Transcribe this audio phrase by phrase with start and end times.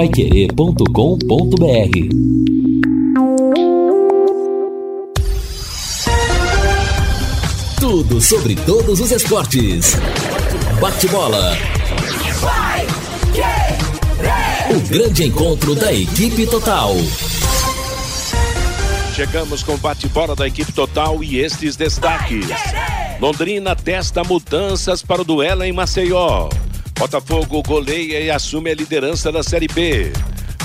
[0.00, 0.86] paiquerê.com.br
[7.78, 9.96] Tudo sobre todos os esportes.
[10.80, 11.54] Bate-bola.
[14.74, 16.94] O grande encontro da equipe total.
[19.14, 22.46] Chegamos com bate-bola da equipe total e estes destaques.
[23.20, 26.48] Londrina testa mudanças para o duelo em Maceió.
[27.00, 30.12] Botafogo goleia e assume a liderança da Série B.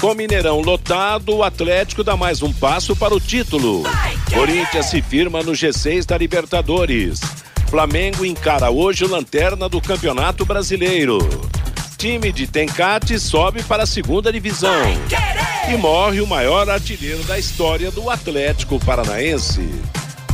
[0.01, 3.83] Com Mineirão lotado, o Atlético dá mais um passo para o título.
[4.33, 7.21] Corinthians se firma no G6 da Libertadores.
[7.69, 11.19] Flamengo encara hoje o lanterna do Campeonato Brasileiro.
[11.97, 14.83] Time de Tencate sobe para a segunda divisão.
[15.71, 19.69] E morre o maior artilheiro da história do Atlético Paranaense.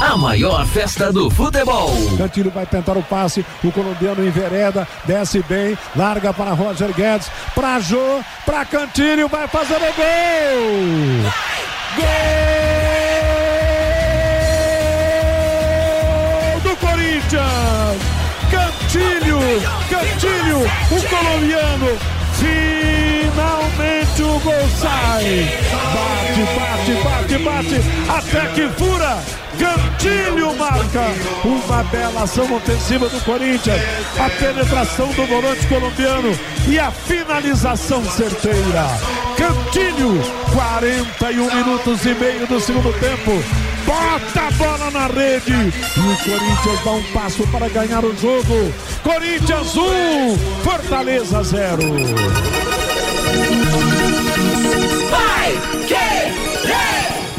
[0.00, 1.90] A maior festa do futebol.
[2.16, 3.44] Cantilho vai tentar o passe.
[3.62, 9.76] O colombiano envereda, desce bem, larga para Roger Guedes, para Jô, para Cantilho, vai fazer
[9.76, 9.92] o gol!
[11.96, 12.06] Gol
[16.62, 18.00] do Corinthians!
[18.50, 19.38] Cantilho,
[19.90, 21.98] Cantilho, o colombiano
[22.40, 25.46] Finalmente o gol sai.
[25.92, 27.76] Bate, bate, bate, bate.
[28.08, 29.12] Até que fura.
[29.58, 31.14] Cantilho marca.
[31.44, 33.80] Uma bela ação ofensiva do Corinthians.
[34.18, 36.38] A penetração do volante colombiano.
[36.68, 38.86] E a finalização certeira.
[39.36, 40.20] Cantilho.
[40.52, 43.42] 41 minutos e meio do segundo tempo.
[43.86, 45.52] Bota a bola na rede.
[45.52, 48.72] E o Corinthians dá um passo para ganhar o jogo.
[49.02, 51.82] Corinthians 1, um, Fortaleza 0.
[55.10, 56.09] Vai, que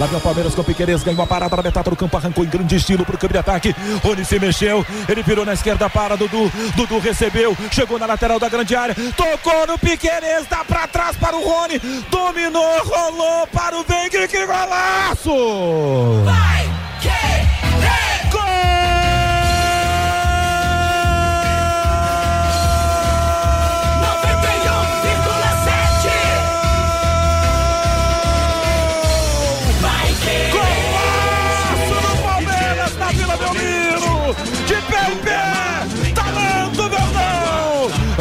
[0.02, 2.44] Lá vem o Palmeiras com o Piqueires, ganhou a parada na metade do campo, arrancou
[2.44, 3.76] em grande estilo pro campo de ataque.
[4.04, 6.52] Rony se mexeu, ele virou na esquerda para Dudu.
[6.76, 11.38] Dudu recebeu, chegou na lateral da grande área, tocou no Piqueires, dá pra trás para
[11.38, 11.78] o Rony,
[12.10, 16.24] dominou, rolou para o Veiga, que golaço!
[16.26, 16.68] Vai,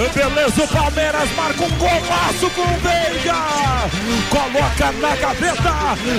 [0.08, 3.36] Beleza, o Palmeiras marca um golaço com o Veiga!
[4.30, 5.74] Coloca na gaveta!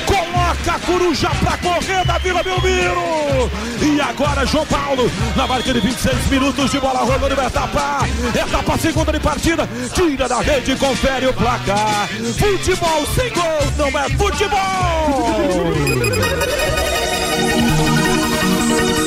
[0.06, 3.50] Coloca a coruja pra correr da Vila Belmiro!
[3.82, 8.08] E agora João Paulo, na marca de 26 minutos de bola rolando na etapa!
[8.36, 12.08] Etapa segunda de partida, tira da rede confere o placar!
[12.38, 15.72] Futebol sem gol não é futebol!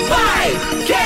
[0.08, 0.50] vai,
[0.84, 1.03] que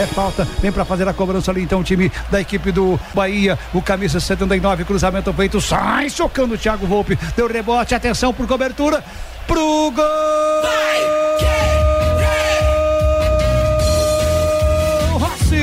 [0.00, 3.58] É falta, vem para fazer a cobrança ali então o time da equipe do Bahia,
[3.74, 9.04] o camisa 79, cruzamento feito, sai socando o Thiago Volpe, deu rebote, atenção por cobertura,
[9.46, 10.62] pro gol!
[10.62, 11.00] Vai,
[15.18, 15.60] Rossi!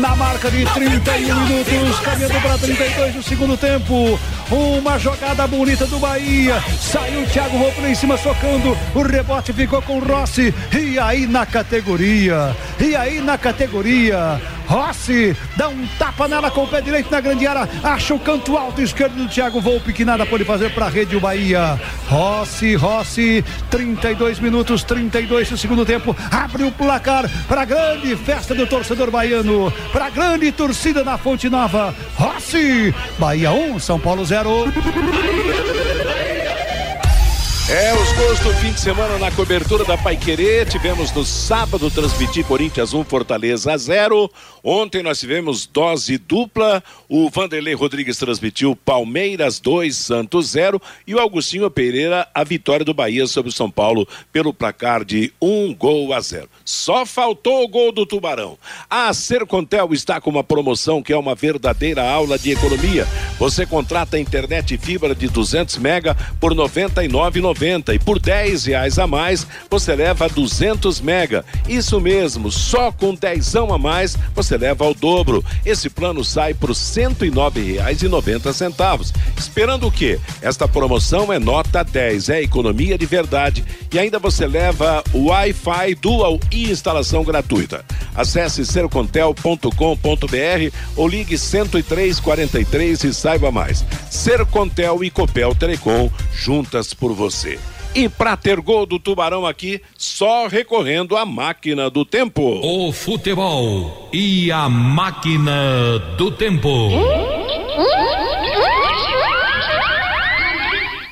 [0.00, 4.18] Na marca de 31 minutos, caminhando para 32 do segundo tempo.
[4.50, 6.62] Uma jogada bonita do Bahia.
[6.78, 8.78] Saiu o Thiago Roupa em cima socando.
[8.94, 10.54] O rebote ficou com o Rossi.
[10.72, 12.54] E aí na categoria.
[12.78, 14.40] E aí na categoria.
[14.66, 17.68] Rossi dá um tapa nela com o pé direito na grande área.
[17.82, 21.16] Acha o canto alto esquerdo do Thiago Volpe que nada pode fazer para a rede
[21.16, 21.80] o Bahia.
[22.08, 26.16] Rossi, Rossi, 32 minutos, 32 do segundo tempo.
[26.30, 29.72] Abre o placar para a grande festa do torcedor baiano.
[29.92, 31.94] Para a grande torcida na Fonte Nova.
[32.14, 34.72] Rossi, Bahia 1, São Paulo 0.
[37.68, 40.64] É, os gols do fim de semana na cobertura da Paiquerê.
[40.64, 44.30] Tivemos no sábado transmitir Corinthians 1, Fortaleza 0.
[44.62, 46.80] Ontem nós tivemos dose dupla.
[47.08, 50.80] O Vanderlei Rodrigues transmitiu Palmeiras 2, Santos 0.
[51.08, 55.32] E o Augustinho Pereira, a vitória do Bahia sobre o São Paulo pelo placar de
[55.42, 56.48] 1 gol a 0.
[56.64, 58.56] Só faltou o gol do Tubarão.
[58.88, 63.08] A Sercontel está com uma promoção que é uma verdadeira aula de economia.
[63.40, 68.66] Você contrata a internet fibra de 200 mega por R$ 99,90 9,90 e por 10
[68.66, 71.44] reais a mais você leva 200 mega.
[71.68, 75.44] Isso mesmo, só com 10 a mais você leva ao dobro.
[75.64, 79.12] Esse plano sai por R$ 109,90.
[79.36, 80.18] Esperando o quê?
[80.42, 86.38] Esta promoção é nota 10, é economia de verdade e ainda você leva Wi-Fi Dual
[86.50, 87.84] e instalação gratuita.
[88.14, 89.70] Acesse sercontel.com.br
[90.96, 93.84] ou ligue 10343 e saiba mais.
[94.10, 97.45] Sercontel e Copel Telecom juntas por você.
[97.94, 102.42] E para ter gol do Tubarão aqui, só recorrendo à máquina do tempo.
[102.62, 106.68] O futebol e a máquina do tempo.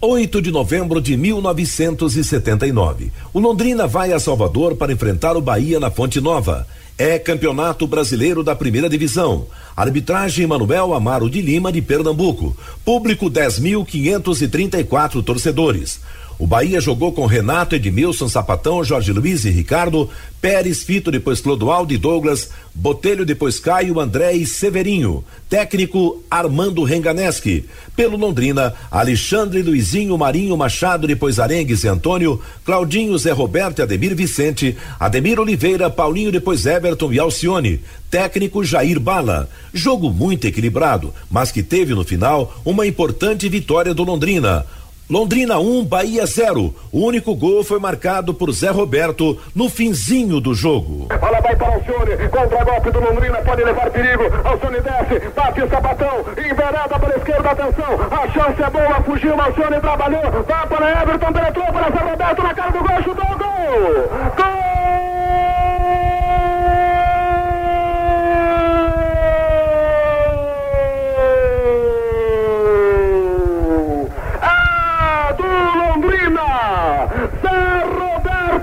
[0.07, 3.11] 8 de novembro de 1979.
[3.33, 6.67] O Londrina vai a Salvador para enfrentar o Bahia na Fonte Nova.
[6.99, 9.47] É Campeonato Brasileiro da Primeira Divisão.
[9.75, 12.55] Arbitragem Manuel Amaro de Lima de Pernambuco.
[12.85, 16.01] Público 10.534 torcedores.
[16.39, 20.11] O Bahia jogou com Renato, Edmilson, Sapatão, Jorge Luiz e Ricardo,
[20.41, 25.25] Pérez, Fito, depois Clodoaldo e Douglas, Botelho, depois Caio, André e Severinho.
[25.49, 27.65] Técnico Armando Renganeschi.
[27.95, 34.15] Pelo Londrina, Alexandre, Luizinho, Marinho, Machado, depois Arengues e Antônio, Claudinho, Zé Roberto e Ademir
[34.17, 37.81] Vicente, Ademir Oliveira, Paulinho, depois Everton e Alcione.
[38.11, 39.49] Técnico Jair Bala.
[39.73, 44.67] Jogo muito equilibrado, mas que teve no final uma importante vitória do Londrina.
[45.09, 46.75] Londrina 1, um, Bahia 0.
[46.91, 51.09] O único gol foi marcado por Zé Roberto no finzinho do jogo.
[51.21, 54.25] Bola vai para Alcione, contra golpe do Londrina, pode levar perigo.
[54.43, 58.01] Alcione desce, bate o sabatão, enverada pela esquerda, atenção.
[58.11, 62.55] A chance é boa, fugiu, Alcione trabalhou, vai para Everton, penetrou para Zé Roberto na
[62.55, 64.09] cara do gol, chutou o gol.
[64.37, 64.74] Gol!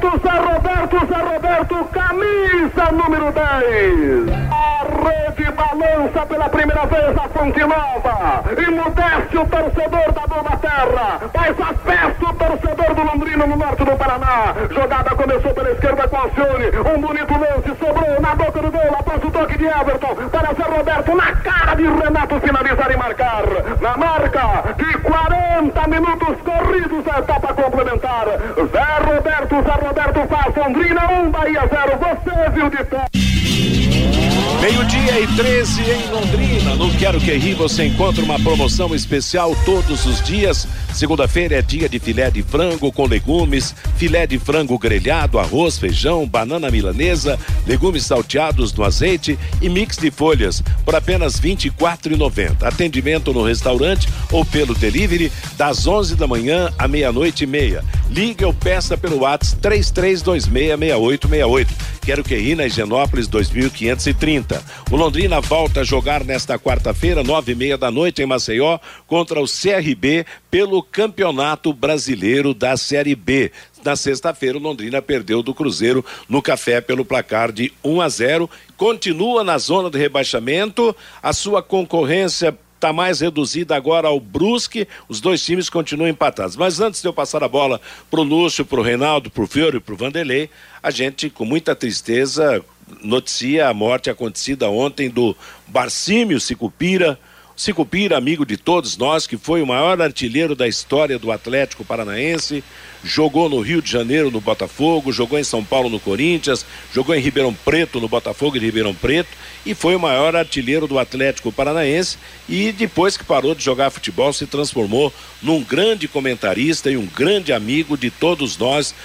[0.01, 4.70] Zé Roberto, Zé Roberto, camisa número 10.
[5.11, 8.43] Rede balança pela primeira vez a Fonte Nova.
[8.57, 11.19] Emudece o torcedor da Boa Terra.
[11.33, 14.55] Faz a festa o torcedor do Londrina no norte do Paraná.
[14.73, 16.67] Jogada começou pela esquerda com Alcione.
[16.95, 20.15] Um bonito lance sobrou na boca do gol após o toque de Everton.
[20.31, 23.43] Para Zé Roberto na cara de Renato finalizar e marcar.
[23.81, 28.27] Na marca de 40 minutos corridos a etapa complementar.
[28.71, 31.97] Zé Roberto, Zé Roberto faz Londrina 1, um, Bahia 0.
[31.97, 34.20] Você viu de pé.
[34.61, 36.75] Meio-dia e 13 em Londrina.
[36.75, 40.67] No Quero Que Ri você encontra uma promoção especial todos os dias.
[40.93, 46.27] Segunda-feira é dia de filé de frango com legumes, filé de frango grelhado, arroz, feijão,
[46.27, 52.61] banana milanesa, legumes salteados no azeite e mix de folhas por apenas R$ 24,90.
[52.61, 57.83] Atendimento no restaurante ou pelo delivery das 11 da manhã à meia-noite e meia.
[58.11, 61.67] Ligue ou peça pelo WhatsApp 33266868.
[62.03, 64.50] Quero Que Ri na Higienópolis 2530.
[64.89, 69.39] O Londrina volta a jogar nesta quarta-feira, nove e meia da noite, em Maceió, contra
[69.39, 73.51] o CRB pelo Campeonato Brasileiro da Série B.
[73.83, 78.49] Na sexta-feira, o Londrina perdeu do Cruzeiro no café pelo placar de 1 a 0.
[78.77, 80.95] Continua na zona de rebaixamento.
[81.21, 84.87] A sua concorrência está mais reduzida agora ao Brusque.
[85.07, 86.55] Os dois times continuam empatados.
[86.55, 89.47] Mas antes de eu passar a bola para o Lúcio, para o Reinaldo, para o
[89.47, 90.49] Fiore e para o Vanderlei,
[90.81, 92.63] a gente, com muita tristeza,
[93.03, 95.35] noticia a morte acontecida ontem do
[95.67, 97.19] Barcímio Sicupira.
[97.55, 102.63] Sicupira, amigo de todos nós, que foi o maior artilheiro da história do Atlético Paranaense,
[103.03, 107.21] jogou no Rio de Janeiro no Botafogo, jogou em São Paulo no Corinthians, jogou em
[107.21, 109.29] Ribeirão Preto no Botafogo e Ribeirão Preto
[109.65, 112.17] e foi o maior artilheiro do Atlético Paranaense
[112.49, 117.53] e depois que parou de jogar futebol se transformou num grande comentarista e um grande
[117.53, 118.95] amigo de todos nós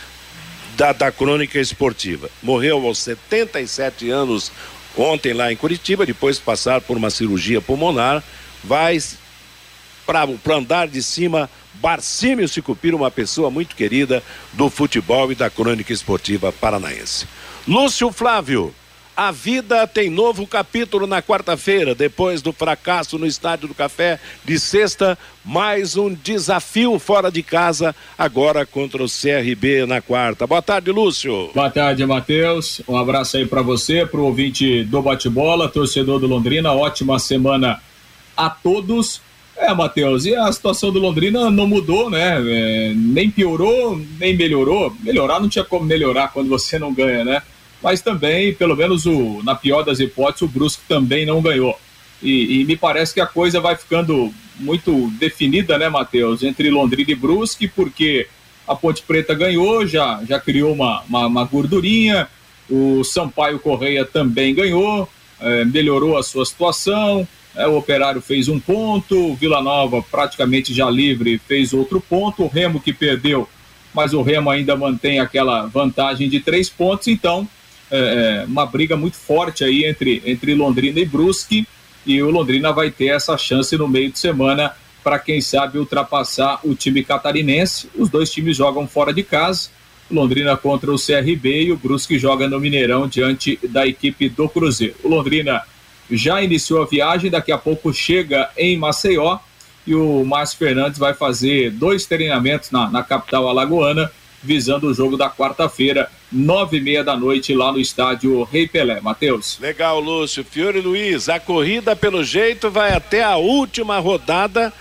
[0.76, 2.28] da, da crônica esportiva.
[2.42, 4.52] Morreu aos 77 anos
[4.97, 8.23] ontem lá em Curitiba, depois de passar por uma cirurgia pulmonar,
[8.62, 8.99] vai
[10.06, 15.50] para o andar de cima Barcímio Sicupira, uma pessoa muito querida do futebol e da
[15.50, 17.26] crônica esportiva paranaense.
[17.66, 18.75] Lúcio Flávio,
[19.16, 24.61] a vida tem novo capítulo na quarta-feira, depois do fracasso no Estádio do Café de
[24.61, 30.46] sexta, mais um desafio fora de casa, agora contra o CRB na quarta.
[30.46, 31.50] Boa tarde, Lúcio.
[31.54, 32.82] Boa tarde, Matheus.
[32.87, 36.73] Um abraço aí para você, para o ouvinte do bate-bola, torcedor do Londrina.
[36.73, 37.80] Ótima semana
[38.37, 39.23] a todos.
[39.56, 42.37] É, Matheus, e a situação do Londrina não mudou, né?
[42.46, 44.94] É, nem piorou, nem melhorou.
[45.00, 47.42] Melhorar não tinha como melhorar quando você não ganha, né?
[47.87, 51.78] Mas também, pelo menos o, na pior das hipóteses, o Brusque também não ganhou.
[52.21, 57.12] E, e me parece que a coisa vai ficando muito definida, né, Matheus, entre Londrina
[57.12, 58.26] e Brusque, porque
[58.66, 62.26] A Ponte Preta ganhou, já, já criou uma, uma, uma gordurinha.
[62.69, 65.09] O Sampaio Correia também ganhou,
[65.40, 67.25] é, melhorou a sua situação.
[67.55, 72.43] É, o Operário fez um ponto, o Vila Nova praticamente já livre fez outro ponto.
[72.43, 73.49] O Remo que perdeu,
[73.95, 77.07] mas o Remo ainda mantém aquela vantagem de três pontos.
[77.07, 77.49] Então,
[77.90, 81.66] é, é uma briga muito forte aí entre, entre Londrina e Brusque.
[82.05, 86.61] E o Londrina vai ter essa chance no meio de semana para quem sabe ultrapassar
[86.64, 87.88] o time catarinense.
[87.97, 89.71] Os dois times jogam fora de casa.
[90.11, 94.95] Londrina contra o CRB e o Brusque joga no Mineirão diante da equipe do Cruzeiro.
[95.02, 95.62] O Londrina
[96.11, 99.38] já iniciou a viagem, daqui a pouco chega em Maceió
[99.87, 104.11] e o Márcio Fernandes vai fazer dois treinamentos na, na capital alagoana,
[104.47, 109.00] visando o jogo da quarta-feira, nove e meia da noite, lá no estádio Rei Pelé.
[109.00, 109.59] Matheus.
[109.61, 110.45] Legal, Lúcio.
[110.45, 114.73] Fiore Luiz, a corrida, pelo jeito, vai até a última rodada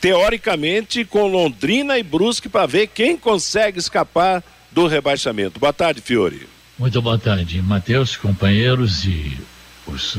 [0.00, 5.60] teoricamente, com Londrina e Brusque para ver quem consegue escapar do rebaixamento.
[5.60, 6.46] Boa tarde, Fiore.
[6.78, 9.38] Muito boa tarde, Matheus, companheiros e
[9.86, 10.18] os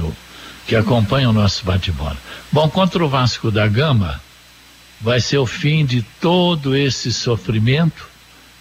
[0.65, 2.17] que acompanham o nosso bate-bola.
[2.51, 4.19] Bom, contra o Vasco da Gama,
[4.99, 8.14] vai ser o fim de todo esse sofrimento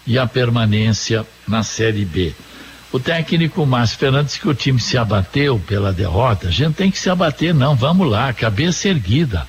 [0.06, 2.34] e a permanência na Série B.
[2.92, 6.98] O técnico Márcio Fernandes que o time se abateu pela derrota, a gente tem que
[6.98, 9.46] se abater, não, vamos lá, cabeça erguida.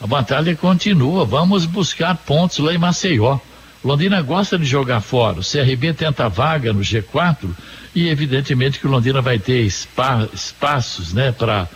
[0.00, 1.24] A batalha continua.
[1.24, 3.38] Vamos buscar pontos lá em Maceió.
[3.84, 5.40] Londrina gosta de jogar fora.
[5.40, 7.50] O CRB tenta vaga no G4
[7.94, 11.68] e evidentemente que o Londrina vai ter espa espaços, né, para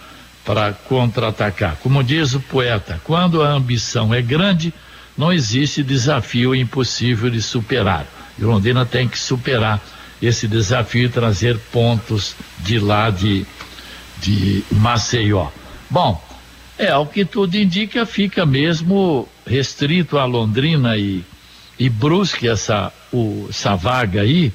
[0.44, 1.76] para contra-atacar.
[1.76, 4.74] Como diz o poeta, quando a ambição é grande,
[5.16, 8.06] não existe desafio impossível de superar.
[8.38, 9.80] E o Londrina tem que superar
[10.20, 13.44] esse desafio e trazer pontos de lá de,
[14.20, 15.48] de Maceió.
[15.90, 16.22] Bom,
[16.78, 21.22] é, ao que tudo indica, fica mesmo restrito a Londrina e,
[21.78, 24.52] e Brusque essa, o, essa vaga aí.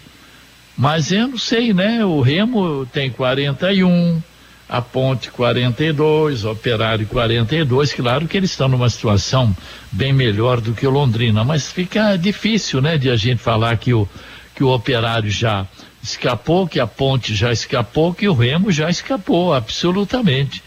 [0.75, 2.05] Mas eu não sei, né?
[2.05, 4.21] O Remo tem 41,
[4.69, 7.93] a Ponte 42, o Operário 42.
[7.93, 9.55] Claro que eles estão numa situação
[9.91, 13.93] bem melhor do que o Londrina, mas fica difícil, né, de a gente falar que
[13.93, 14.07] o,
[14.53, 15.65] que o Operário já
[16.03, 20.63] escapou, que a Ponte já escapou, que o Remo já escapou, absolutamente,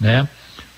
[0.00, 0.28] né?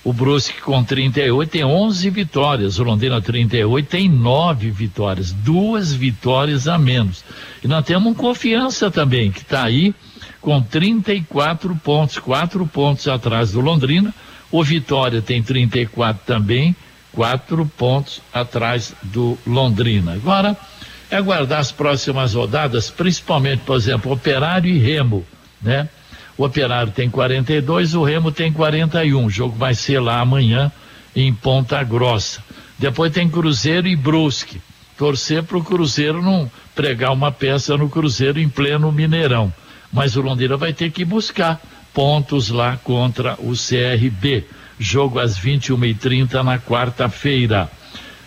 [0.06, 6.68] O Brusque com 38 tem 11 vitórias, o Londrina 38 tem 9 vitórias, duas vitórias
[6.68, 7.24] a menos.
[7.60, 9.92] E nós temos um confiança também, que está aí
[10.40, 14.14] com 34 pontos, 4 pontos atrás do Londrina.
[14.52, 16.76] O Vitória tem 34 também,
[17.10, 20.12] 4 pontos atrás do Londrina.
[20.12, 20.56] Agora
[21.10, 25.26] é aguardar as próximas rodadas, principalmente, por exemplo, Operário e Remo,
[25.60, 25.88] né?
[26.38, 29.24] O Operário tem 42, o Remo tem 41.
[29.24, 30.70] O jogo vai ser lá amanhã
[31.14, 32.42] em Ponta Grossa.
[32.78, 34.60] Depois tem Cruzeiro e Brusque.
[34.98, 39.52] Torcer para o Cruzeiro não pregar uma peça no Cruzeiro em pleno Mineirão.
[39.90, 41.60] Mas o Londrina vai ter que buscar
[41.94, 44.44] pontos lá contra o CRB.
[44.78, 47.70] Jogo às 21h30 na quarta-feira.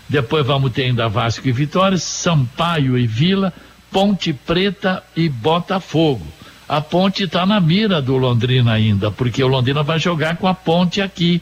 [0.07, 3.53] Depois vamos ter ainda Vasco e Vitória, Sampaio e Vila,
[3.91, 6.25] Ponte Preta e Botafogo
[6.69, 10.53] a ponte está na mira do Londrina ainda, porque o Londrina vai jogar com a
[10.53, 11.41] ponte aqui.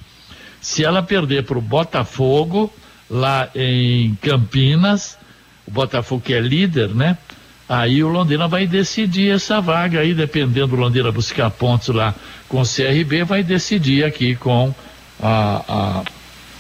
[0.62, 2.74] Se ela perder para o Botafogo,
[3.10, 5.18] lá em Campinas,
[5.68, 7.18] o Botafogo que é líder, né?
[7.68, 12.16] Aí o Londrina vai decidir essa vaga aí, dependendo do Londrina buscar pontos lá
[12.48, 14.74] com o CRB, vai decidir aqui com
[15.22, 16.04] a,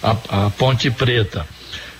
[0.03, 1.47] a, a, a Ponte Preta.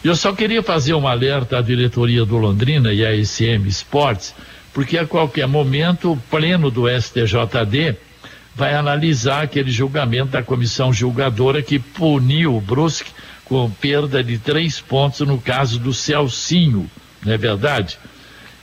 [0.03, 4.35] Eu só queria fazer um alerta à diretoria do Londrina e à SM Esportes
[4.77, 7.95] porque a qualquer momento o pleno do STJD
[8.53, 13.09] vai analisar aquele julgamento da comissão julgadora que puniu o Brusque
[13.43, 16.87] com perda de três pontos no caso do Celcinho,
[17.25, 17.97] não é verdade?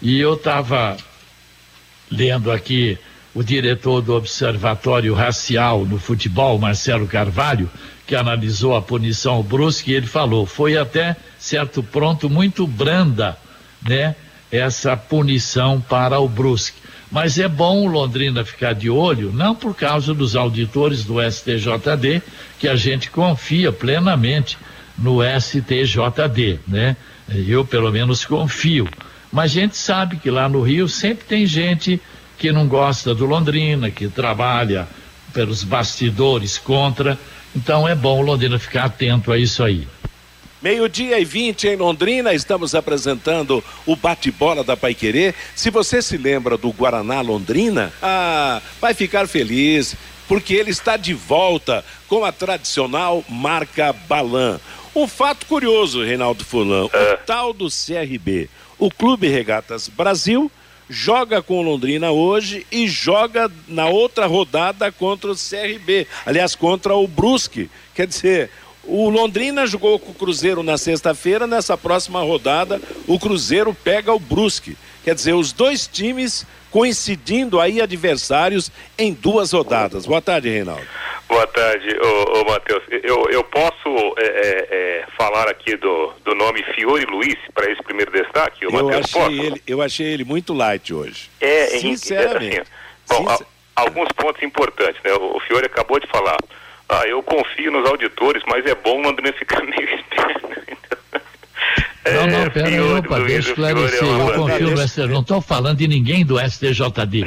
[0.01, 0.97] E eu estava
[2.09, 2.97] lendo aqui
[3.35, 7.69] o diretor do Observatório Racial no Futebol, Marcelo Carvalho,
[8.07, 13.37] que analisou a punição ao Brusque, e ele falou, foi até certo pronto muito branda,
[13.83, 14.15] né?
[14.55, 16.79] Essa punição para o Brusque.
[17.11, 22.23] Mas é bom o Londrina ficar de olho, não por causa dos auditores do STJD,
[22.59, 24.57] que a gente confia plenamente
[24.97, 26.97] no STJD, né?
[27.29, 28.89] Eu pelo menos confio.
[29.33, 32.01] Mas a gente sabe que lá no Rio sempre tem gente
[32.39, 34.87] que não gosta do Londrina, que trabalha
[35.33, 37.19] pelos bastidores contra.
[37.55, 39.87] Então é bom o Londrina ficar atento a isso aí.
[40.65, 45.35] Meio-dia e 20 em Londrina, estamos apresentando o bate-bola da Paiquerê.
[45.55, 49.95] Se você se lembra do Guaraná Londrina, ah, vai ficar feliz,
[50.27, 54.59] porque ele está de volta com a tradicional marca Balan.
[54.97, 57.13] Um fato curioso, Reinaldo Fulano, é.
[57.13, 58.49] o tal do CRB.
[58.79, 60.51] O Clube Regatas Brasil
[60.89, 66.95] joga com o Londrina hoje e joga na outra rodada contra o CRB, aliás, contra
[66.95, 67.71] o Brusque.
[67.95, 68.51] Quer dizer,
[68.87, 74.19] o Londrina jogou com o Cruzeiro na sexta-feira, nessa próxima rodada o Cruzeiro pega o
[74.19, 74.77] Brusque.
[75.05, 80.07] Quer dizer, os dois times coincidindo aí adversários em duas rodadas.
[80.07, 80.85] Boa tarde, Reinaldo.
[81.29, 82.83] Boa tarde, ô, ô Matheus.
[83.03, 87.83] Eu, eu posso é, é, é, falar aqui do, do nome Fiore Luiz para esse
[87.83, 89.05] primeiro destaque, eu Matheus?
[89.05, 89.33] Achei posso?
[89.33, 91.31] ele, eu achei ele muito light hoje.
[91.41, 92.61] É, sinceramente.
[92.61, 92.71] Assim,
[93.09, 93.47] bom, Sincer...
[93.77, 95.13] a, alguns pontos importantes, né?
[95.15, 96.37] O, o Fiore acabou de falar.
[96.89, 100.55] Ah, eu confio nos auditores, mas é bom o André ficar meio externo.
[102.07, 104.03] Não, não, pera aí, opa, deixa eu esclarecer.
[104.05, 105.09] Eu confio no STJD.
[105.13, 107.27] Não estou falando de ninguém do STJD.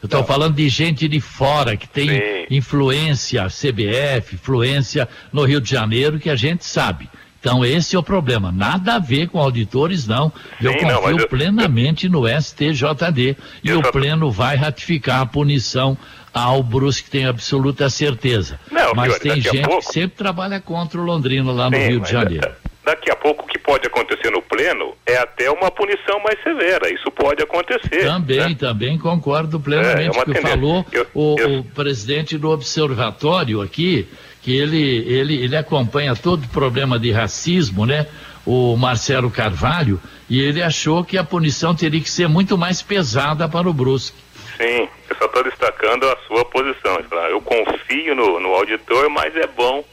[0.00, 2.46] Eu estou falando de gente de fora que tem Sim.
[2.50, 7.08] influência CBF, influência no Rio de Janeiro, que a gente sabe.
[7.40, 8.50] Então esse é o problema.
[8.50, 10.32] Nada a ver com auditores, não.
[10.60, 13.36] Eu Sim, não, confio eu- plenamente no STJD.
[13.62, 15.96] E Eu o só- Pleno vai ratificar a punição
[16.40, 18.58] ao Brusque, tenho absoluta certeza.
[18.70, 22.00] Não, mas tem gente pouco- que sempre trabalha contra o Londrino lá no Sim, Rio
[22.00, 22.40] de Janeiro.
[22.48, 26.42] da- Daqui a pouco o que pode acontecer no pleno é até uma punição mais
[26.42, 26.88] severa.
[26.90, 28.02] Isso pode acontecer.
[28.02, 28.54] Também, né?
[28.58, 30.48] também concordo plenamente É, é o que tendência.
[30.48, 34.08] falou Eu- o, eu- o presidente do observatório aqui,
[34.40, 38.06] que ele, ele, ele acompanha todo o problema de racismo, né?
[38.46, 43.46] O Marcelo Carvalho, e ele achou que a punição teria que ser muito mais pesada
[43.46, 44.16] para o Brusque.
[44.58, 47.02] Sim, eu só estou destacando a sua posição.
[47.04, 49.84] Fala, Eu confio no, no auditor, mas é bom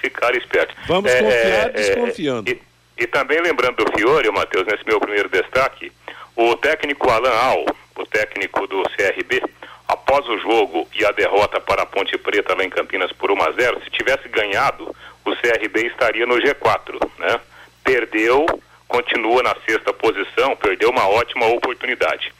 [0.00, 0.74] ficar esperto.
[0.86, 2.50] Vamos É, confiar é, desconfiando.
[2.50, 2.62] E,
[2.96, 5.90] e também lembrando do Fiore, Matheus, nesse meu primeiro destaque,
[6.36, 7.64] o técnico Alan Al,
[7.96, 9.42] o técnico do CRB,
[9.88, 13.42] após o jogo e a derrota para a Ponte Preta lá em Campinas por 1
[13.42, 14.94] a 0, se tivesse ganhado,
[15.24, 17.40] o CRB estaria no G4, né?
[17.82, 18.46] Perdeu,
[18.86, 22.32] continua na sexta posição, perdeu uma ótima oportunidade.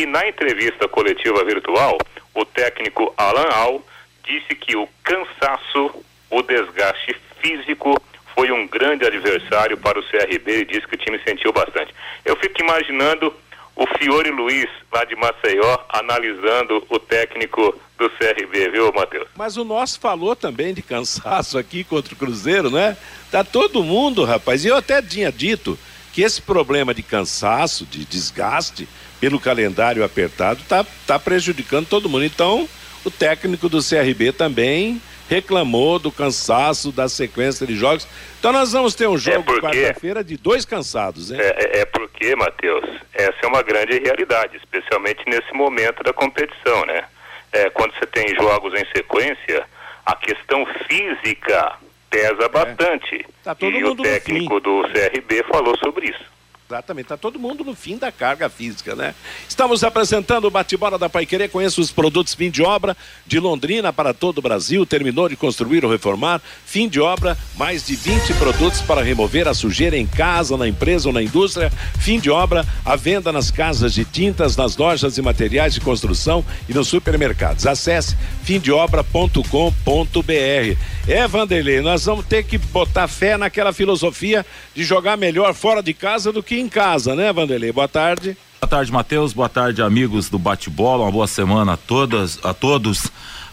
[0.00, 1.98] E na entrevista coletiva virtual,
[2.34, 3.84] o técnico Alan Al
[4.24, 5.94] disse que o cansaço,
[6.30, 8.00] o desgaste físico
[8.34, 11.94] foi um grande adversário para o CRB e disse que o time sentiu bastante.
[12.24, 13.30] Eu fico imaginando
[13.76, 19.28] o Fiore Luiz, lá de Maceió, analisando o técnico do CRB, viu, Matheus?
[19.36, 22.96] Mas o nosso falou também de cansaço aqui contra o Cruzeiro, né?
[23.30, 24.64] Tá todo mundo, rapaz.
[24.64, 25.78] E eu até tinha dito
[26.10, 28.88] que esse problema de cansaço, de desgaste
[29.20, 32.24] pelo calendário apertado, tá, tá prejudicando todo mundo.
[32.24, 32.68] Então,
[33.04, 38.06] o técnico do CRB também reclamou do cansaço da sequência de jogos.
[38.40, 41.38] Então nós vamos ter um jogo porque- quarta-feira de dois cansados, hein?
[41.40, 46.84] É, é- é porque, Matheus, essa é uma grande realidade, especialmente nesse momento da competição,
[46.84, 47.04] né?
[47.52, 49.64] É, quando você tem jogos em sequência,
[50.04, 51.74] a questão física
[52.10, 53.24] pesa bastante.
[53.44, 56.24] Tá e o técnico do CRB falou sobre isso.
[56.70, 59.12] Exatamente, tá todo mundo no fim da carga física, né?
[59.48, 64.14] Estamos apresentando o bate-bola da Paiquerê, conheça os produtos fim de obra de Londrina para
[64.14, 68.80] todo o Brasil, terminou de construir ou reformar, fim de obra, mais de 20 produtos
[68.82, 72.94] para remover a sujeira em casa, na empresa ou na indústria, fim de obra, a
[72.94, 77.66] venda nas casas de tintas, nas lojas e materiais de construção e nos supermercados.
[77.66, 80.78] Acesse fimdeobra.com.br.
[81.08, 85.92] É, Vanderlei, nós vamos ter que botar fé naquela filosofia de jogar melhor fora de
[85.92, 87.72] casa do que em casa, né, Vanderlei?
[87.72, 88.36] Boa tarde.
[88.60, 89.32] Boa tarde, Matheus.
[89.32, 91.04] Boa tarde, amigos do bate-bola.
[91.04, 93.10] Uma boa semana a todas, a todos.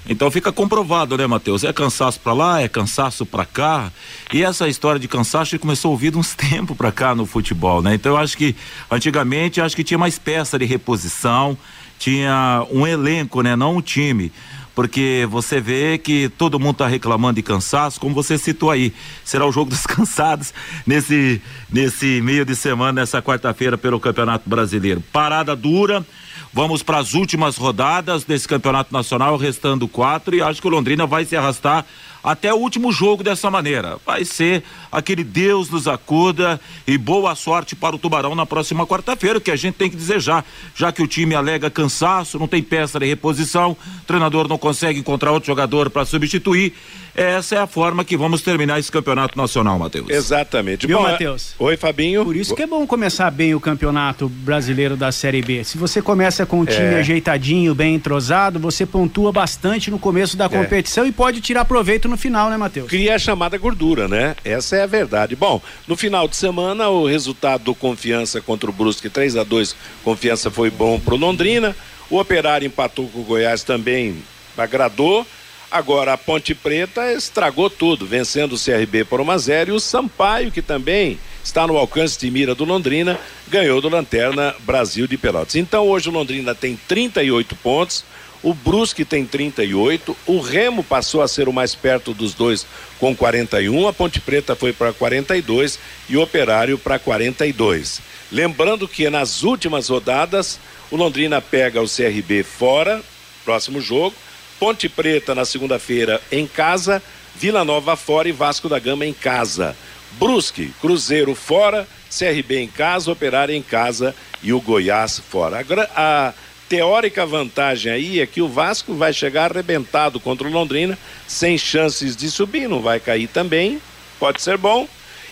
[0.10, 1.64] Então fica comprovado, né, Matheus?
[1.64, 3.92] É cansaço pra lá, é cansaço pra cá.
[4.34, 7.96] E essa história de cansaço começou a ouvir uns tempos pra cá no futebol, né?
[7.96, 8.56] Então eu acho que
[8.90, 11.58] antigamente acho que tinha mais peça de reposição,
[12.00, 14.32] tinha um elenco, né, não um time
[14.78, 18.94] porque você vê que todo mundo está reclamando de cansaço, como você citou aí.
[19.26, 20.54] Será o jogo dos cansados
[20.86, 25.02] nesse, nesse meio de semana, nessa quarta-feira, pelo Campeonato Brasileiro.
[25.12, 26.06] Parada dura.
[26.54, 31.08] Vamos para as últimas rodadas desse campeonato nacional, restando quatro, e acho que o Londrina
[31.08, 31.84] vai se arrastar
[32.24, 33.98] até o último jogo dessa maneira.
[34.06, 39.40] Vai ser aquele Deus nos acuda e boa sorte para o Tubarão na próxima quarta-feira,
[39.40, 43.00] que a gente tem que desejar, já que o time alega cansaço, não tem peça
[43.00, 46.74] de reposição, o treinador não consegue encontrar outro jogador para substituir.
[47.16, 50.08] Essa é a forma que vamos terminar esse campeonato nacional, Matheus.
[50.08, 50.86] Exatamente.
[50.86, 51.56] Viu, Bom, é- Matheus?
[51.58, 52.24] Oi, Fabinho.
[52.24, 55.64] Por isso que é bom começar bem o campeonato brasileiro da Série B.
[55.64, 57.00] Se você começa com um time É.
[57.00, 60.50] ajeitadinho, bem entrosado, você pontua bastante no começo da É.
[60.50, 62.90] competição e pode tirar proveito no final, né, Matheus?
[62.90, 64.36] Cria a chamada gordura, né?
[64.44, 65.36] Essa é a verdade.
[65.36, 69.76] Bom, no final de semana, o resultado do Confiança contra o Brusque 3 a 2
[70.04, 71.76] Confiança foi bom pro Londrina.
[72.10, 74.24] O Operário empatou com o Goiás também
[74.58, 75.26] agradou.
[75.70, 79.80] Agora a Ponte Preta estragou tudo, vencendo o CRB por 1 a 0 e o
[79.80, 85.18] Sampaio, que também está no alcance de mira do Londrina, ganhou do Lanterna Brasil de
[85.18, 85.56] Pelotas.
[85.56, 88.06] Então hoje o Londrina tem 38 pontos,
[88.44, 92.66] o Brusque tem 38, o Remo passou a ser o mais perto dos dois
[93.00, 98.02] com 41, a Ponte Preta foi para 42 e o Operário para 42.
[98.32, 100.60] Lembrando que nas últimas rodadas
[100.92, 103.02] o Londrina pega o CRB fora,
[103.44, 104.16] próximo jogo,
[104.60, 107.02] Ponte Preta na segunda-feira em casa,
[107.36, 109.76] Vila Nova fora e Vasco da Gama em casa.
[110.14, 115.64] Brusque, Cruzeiro fora, CRB em casa, Operário em casa e o Goiás fora.
[115.96, 116.34] A, a
[116.68, 122.16] teórica vantagem aí é que o Vasco vai chegar arrebentado contra o Londrina, sem chances
[122.16, 123.82] de subir, não vai cair também,
[124.20, 124.88] pode ser bom.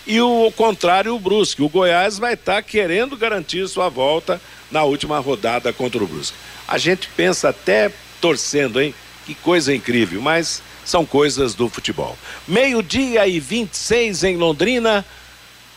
[0.06, 1.62] E o contrário, o Brusque.
[1.62, 6.36] O Goiás vai estar tá querendo garantir sua volta na última rodada contra o Brusque.
[6.68, 8.94] A gente pensa até torcendo, hein?
[9.26, 12.16] Que coisa incrível, mas são coisas do futebol.
[12.46, 15.04] Meio-dia e 26 em Londrina.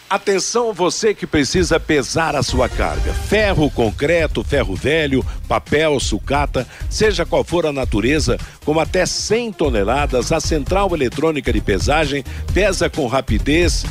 [0.10, 3.14] Atenção você que precisa pesar a sua carga.
[3.14, 10.32] Ferro, concreto, ferro velho, papel, sucata, seja qual for a natureza, com até 100 toneladas,
[10.32, 13.86] a central eletrônica de pesagem pesa com rapidez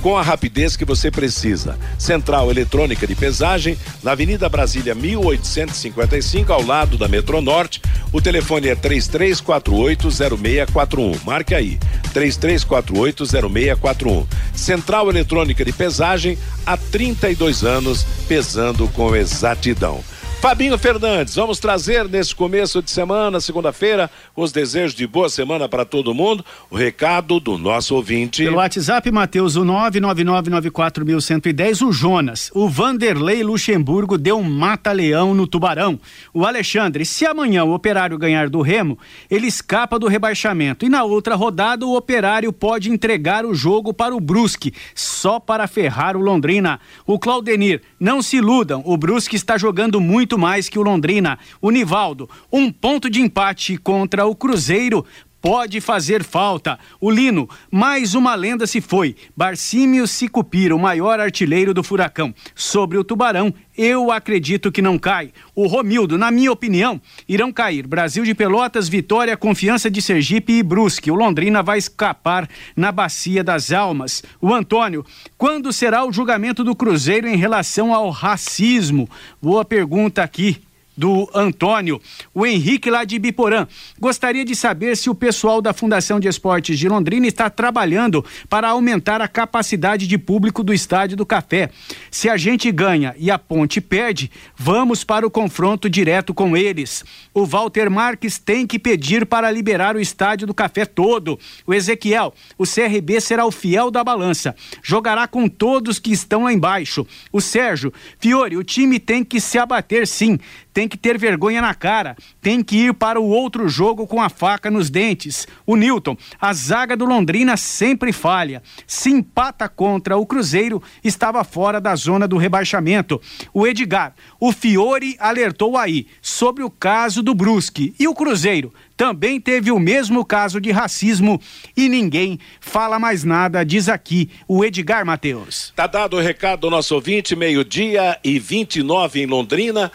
[0.00, 1.76] com a rapidez que você precisa.
[1.98, 7.82] Central Eletrônica de Pesagem, na Avenida Brasília 1855, ao lado da Metronorte.
[8.12, 11.24] O telefone é 33480641.
[11.24, 11.78] Marque aí.
[12.14, 14.26] 33480641.
[14.54, 20.02] Central Eletrônica de Pesagem, há 32 anos, pesando com exatidão.
[20.46, 25.84] Fabinho Fernandes, vamos trazer nesse começo de semana, segunda-feira, os desejos de boa semana para
[25.84, 28.44] todo mundo, o recado do nosso ouvinte.
[28.44, 35.98] Pelo WhatsApp, Matheus, o 99994110, o Jonas, o Vanderlei Luxemburgo deu um mata-leão no Tubarão.
[36.32, 38.96] O Alexandre, se amanhã o Operário ganhar do Remo,
[39.28, 44.14] ele escapa do rebaixamento e na outra rodada o Operário pode entregar o jogo para
[44.14, 46.78] o Brusque, só para ferrar o Londrina.
[47.04, 51.38] O Claudenir, não se iludam, o Brusque está jogando muito mais que o Londrina.
[51.60, 55.04] O Nivaldo, um ponto de empate contra o Cruzeiro
[55.46, 56.76] pode fazer falta.
[57.00, 59.14] O Lino, mais uma lenda se foi.
[59.36, 62.34] Barcímio Sicupira, o maior artilheiro do Furacão.
[62.52, 65.30] Sobre o Tubarão, eu acredito que não cai.
[65.54, 67.86] O Romildo, na minha opinião, irão cair.
[67.86, 71.12] Brasil de Pelotas, Vitória, Confiança de Sergipe e Brusque.
[71.12, 74.24] O Londrina vai escapar na Bacia das Almas.
[74.40, 75.06] O Antônio,
[75.38, 79.08] quando será o julgamento do Cruzeiro em relação ao racismo?
[79.40, 80.65] Boa pergunta aqui
[80.96, 82.00] do Antônio.
[82.32, 83.66] O Henrique lá de Biporã.
[84.00, 88.68] Gostaria de saber se o pessoal da Fundação de Esportes de Londrina está trabalhando para
[88.68, 91.70] aumentar a capacidade de público do Estádio do Café.
[92.10, 97.04] Se a gente ganha e a Ponte perde, vamos para o confronto direto com eles.
[97.34, 101.38] O Walter Marques tem que pedir para liberar o Estádio do Café todo.
[101.66, 104.54] O Ezequiel, o CRB será o fiel da balança.
[104.82, 107.06] Jogará com todos que estão lá embaixo.
[107.32, 110.38] O Sérgio, Fiore, o time tem que se abater sim
[110.76, 114.28] tem que ter vergonha na cara, tem que ir para o outro jogo com a
[114.28, 115.48] faca nos dentes.
[115.64, 118.62] O Newton, a zaga do Londrina sempre falha.
[118.86, 123.18] Se empata contra o Cruzeiro, estava fora da zona do rebaixamento.
[123.54, 127.94] O Edgar, o Fiore alertou aí sobre o caso do Brusque.
[127.98, 131.40] E o Cruzeiro também teve o mesmo caso de racismo
[131.76, 135.72] e ninguém fala mais nada, diz aqui o Edgar Mateus.
[135.76, 139.92] Tá dado o recado do nosso ouvinte, meio-dia e 29 em Londrina.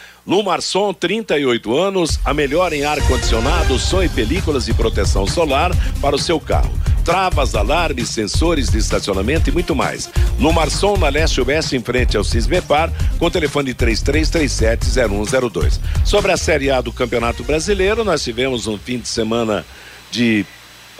[0.72, 6.20] Lumarson, 38 anos, a melhor em ar-condicionado, som e películas e proteção solar para o
[6.20, 6.72] seu carro.
[7.04, 10.10] Travas, alarmes, sensores de estacionamento e muito mais.
[10.40, 15.78] Lumarson, na leste oeste, em frente ao Cismepar, com telefone 33370102.
[16.06, 19.66] Sobre a Série A do Campeonato Brasileiro, nós tivemos um fim de semana
[20.10, 20.46] de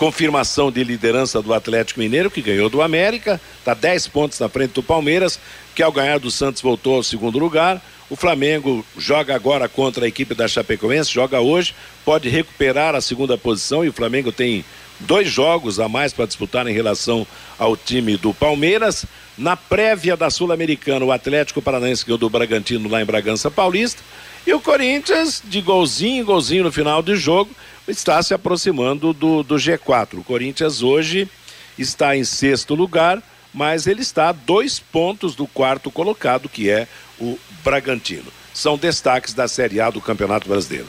[0.02, 4.72] confirmação de liderança do Atlético Mineiro, que ganhou do América, está 10 pontos na frente
[4.72, 5.40] do Palmeiras,
[5.76, 7.80] que ao ganhar do Santos voltou ao segundo lugar.
[8.10, 13.38] O Flamengo joga agora contra a equipe da Chapecoense, joga hoje, pode recuperar a segunda
[13.38, 14.66] posição e o Flamengo tem
[15.02, 17.28] dois jogos a mais para disputar em relação
[17.60, 19.06] ao time do Palmeiras.
[19.38, 24.02] Na prévia da Sul-Americana, o Atlético Paranaense ganhou do Bragantino lá em Bragança Paulista.
[24.48, 27.52] E o Corinthians, de golzinho, golzinho no final do jogo,
[27.88, 30.20] está se aproximando do, do G4.
[30.20, 31.30] O Corinthians hoje
[31.78, 33.22] está em sexto lugar,
[33.54, 36.88] mas ele está a dois pontos do quarto colocado, que é
[37.20, 38.32] o Bragantino.
[38.54, 40.88] São destaques da Série A do Campeonato Brasileiro.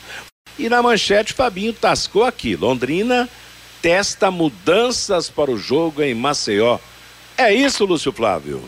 [0.58, 2.56] E na manchete, Fabinho tascou aqui.
[2.56, 3.28] Londrina
[3.80, 6.78] testa mudanças para o jogo em Maceió.
[7.36, 8.62] É isso, Lúcio Flávio?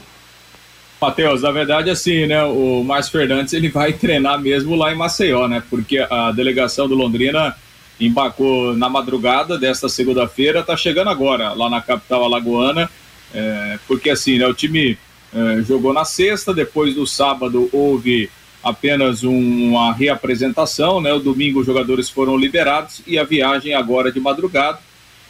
[1.00, 2.42] Matheus, na verdade, assim, né?
[2.44, 5.62] O Márcio Fernandes ele vai treinar mesmo lá em Maceió, né?
[5.68, 7.54] Porque a delegação do Londrina
[8.00, 12.90] embarcou na madrugada desta segunda-feira, está chegando agora lá na capital alagoana,
[13.32, 14.98] é, porque assim, né, o time
[15.32, 18.30] é, jogou na sexta, depois do sábado houve
[18.62, 21.12] apenas um, uma reapresentação, né?
[21.12, 24.78] O domingo os jogadores foram liberados e a viagem agora de madrugada.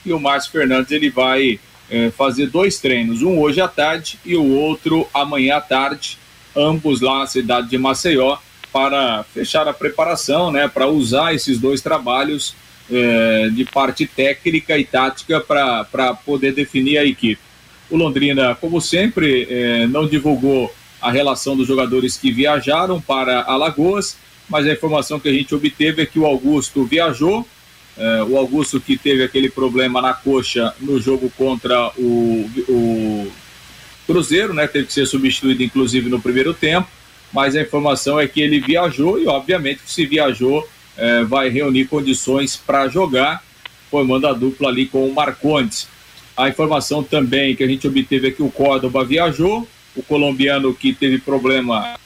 [0.06, 1.58] E o Márcio Fernandes ele vai
[1.90, 6.18] é, fazer dois treinos, um hoje à tarde e o outro amanhã à tarde,
[6.54, 8.36] ambos lá na cidade de Maceió,
[8.74, 10.66] para fechar a preparação, né?
[10.66, 12.56] Para usar esses dois trabalhos
[12.90, 17.40] é, de parte técnica e tática para poder definir a equipe.
[17.88, 24.16] O Londrina, como sempre, é, não divulgou a relação dos jogadores que viajaram para Alagoas,
[24.48, 27.46] mas a informação que a gente obteve é que o Augusto viajou,
[27.96, 33.32] é, o Augusto que teve aquele problema na coxa no jogo contra o, o
[34.04, 36.88] Cruzeiro, né, teve que ser substituído inclusive no primeiro tempo,
[37.34, 40.66] mas a informação é que ele viajou e obviamente se viajou
[40.96, 43.42] é, vai reunir condições para jogar,
[43.90, 45.88] formando a dupla ali com o Marcondes.
[46.36, 50.92] A informação também que a gente obteve é que o Córdoba viajou, o colombiano que
[50.92, 51.96] teve problema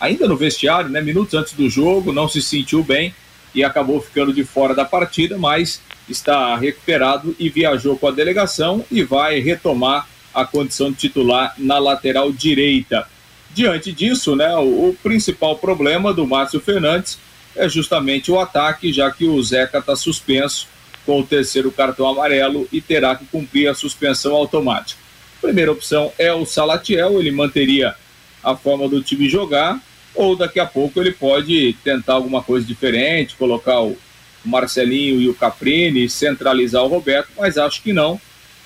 [0.00, 3.14] ainda no vestiário, né, minutos antes do jogo, não se sentiu bem
[3.54, 8.84] e acabou ficando de fora da partida, mas está recuperado e viajou com a delegação
[8.90, 13.06] e vai retomar a condição de titular na lateral direita.
[13.54, 17.18] Diante disso, né, o, o principal problema do Márcio Fernandes
[17.54, 20.66] é justamente o ataque, já que o Zeca está suspenso
[21.04, 25.00] com o terceiro cartão amarelo e terá que cumprir a suspensão automática.
[25.40, 27.94] Primeira opção é o Salatiel, ele manteria
[28.42, 29.80] a forma do time jogar,
[30.14, 33.96] ou daqui a pouco ele pode tentar alguma coisa diferente, colocar o
[34.44, 38.20] Marcelinho e o Caprini, centralizar o Roberto, mas acho que não.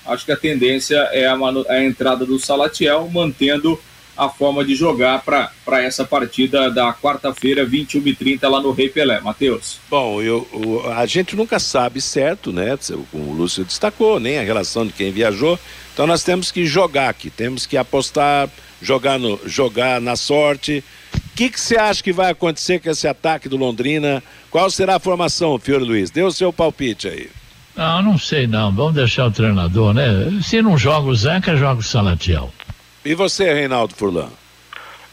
[0.04, 1.36] Acho que a tendência é a,
[1.68, 3.80] a entrada do Salatiel, mantendo
[4.16, 8.88] a forma de jogar para essa partida da quarta-feira, 21 e 30 lá no Rei
[8.88, 9.20] Pelé.
[9.20, 9.78] Matheus.
[9.90, 12.78] Bom, eu, o, a gente nunca sabe certo, né?
[13.10, 15.58] Como o Lúcio destacou, nem a relação de quem viajou.
[15.92, 18.48] Então nós temos que jogar aqui, temos que apostar,
[18.80, 20.82] jogar, no, jogar na sorte.
[21.14, 24.22] O que você acha que vai acontecer com esse ataque do Londrina?
[24.50, 26.10] Qual será a formação, Fiore Luiz?
[26.10, 27.28] Dê o seu palpite aí.
[27.76, 28.72] Não, não sei não.
[28.72, 30.40] Vamos deixar o treinador, né?
[30.42, 32.50] Se não joga o Zeca, joga o Salatiel.
[33.06, 34.28] E você, Reinaldo Furlan?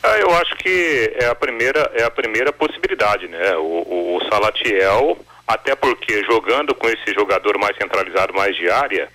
[0.01, 3.56] Ah, eu acho que é a primeira, é a primeira possibilidade, né?
[3.58, 5.15] O, o, o, Salatiel,
[5.47, 9.08] até porque jogando com esse jogador mais centralizado, mais de área,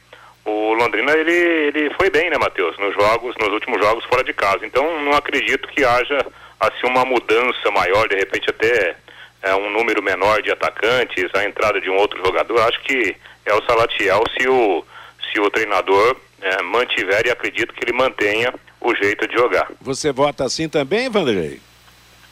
[0.45, 2.79] o Londrina ele, ele foi bem, né, Matheus?
[2.79, 4.65] Nos jogos, nos últimos jogos fora de casa.
[4.65, 6.25] Então não acredito que haja
[6.61, 8.95] assim uma mudança maior, de repente até
[9.43, 12.61] é, um número menor de atacantes, a entrada de um outro jogador.
[12.61, 14.85] Acho que é o Salatiel se o
[15.33, 19.71] se o treinador é, mantiver e acredito que ele mantenha o jeito de jogar.
[19.81, 21.61] Você vota assim também, Vanderlei?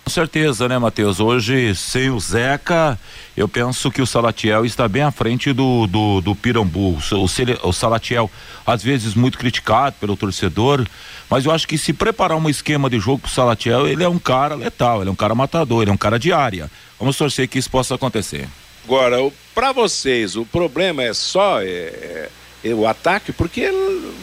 [0.06, 1.18] Com certeza, né, Matheus?
[1.18, 2.96] Hoje, sem o Zeca,
[3.36, 6.96] eu penso que o Salatiel está bem à frente do, do, do Pirambu.
[7.10, 8.30] O, o Salatiel,
[8.64, 10.86] às vezes, muito criticado pelo torcedor,
[11.28, 14.18] mas eu acho que se preparar um esquema de jogo pro Salatiel, ele é um
[14.18, 16.70] cara letal, ele é um cara matador, ele é um cara de área.
[17.00, 18.48] Vamos torcer que isso possa acontecer.
[18.84, 19.16] Agora,
[19.52, 22.28] para vocês, o problema é só é, é,
[22.74, 23.70] o ataque, porque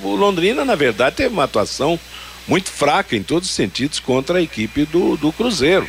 [0.03, 1.99] o Londrina, na verdade, teve uma atuação
[2.47, 5.87] muito fraca em todos os sentidos contra a equipe do, do Cruzeiro.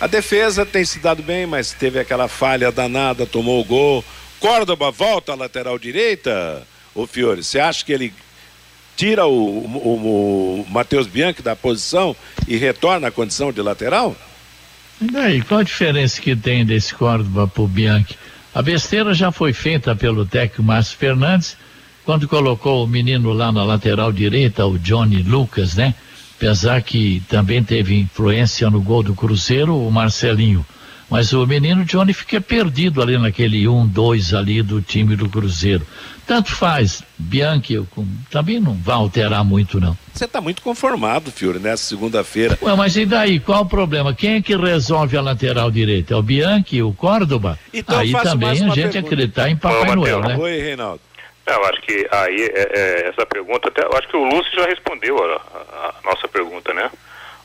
[0.00, 4.04] A defesa tem se dado bem, mas teve aquela falha danada, tomou o gol.
[4.40, 7.44] Córdoba volta à lateral direita, ô Fiore.
[7.44, 8.12] Você acha que ele
[8.96, 12.16] tira o, o, o Matheus Bianchi da posição
[12.48, 14.16] e retorna à condição de lateral?
[15.00, 18.18] E daí, qual a diferença que tem desse Córdoba pro Bianchi?
[18.54, 21.56] A besteira já foi feita pelo técnico Márcio Fernandes
[22.04, 25.94] quando colocou o menino lá na lateral direita, o Johnny Lucas, né?
[26.36, 30.66] Apesar que também teve influência no gol do Cruzeiro, o Marcelinho.
[31.08, 35.86] Mas o menino Johnny fica perdido ali naquele 1-2 ali do time do Cruzeiro.
[36.26, 37.78] Tanto faz, Bianchi
[38.30, 39.96] também não vai alterar muito, não.
[40.14, 42.58] Você está muito conformado, Fiore, nessa segunda-feira.
[42.62, 43.38] Ué, mas e daí?
[43.38, 44.14] Qual o problema?
[44.14, 46.14] Quem é que resolve a lateral direita?
[46.14, 47.58] É o Bianchi, o Córdoba?
[47.74, 48.98] Então, Aí também a gente pergunta.
[48.98, 50.36] acreditar em Papai Noel, né?
[50.38, 51.00] Oi, Reinaldo.
[51.46, 54.66] Eu acho que aí é, é, essa pergunta, até, eu acho que o Lúcio já
[54.66, 56.90] respondeu a, a, a, nossa pergunta, né?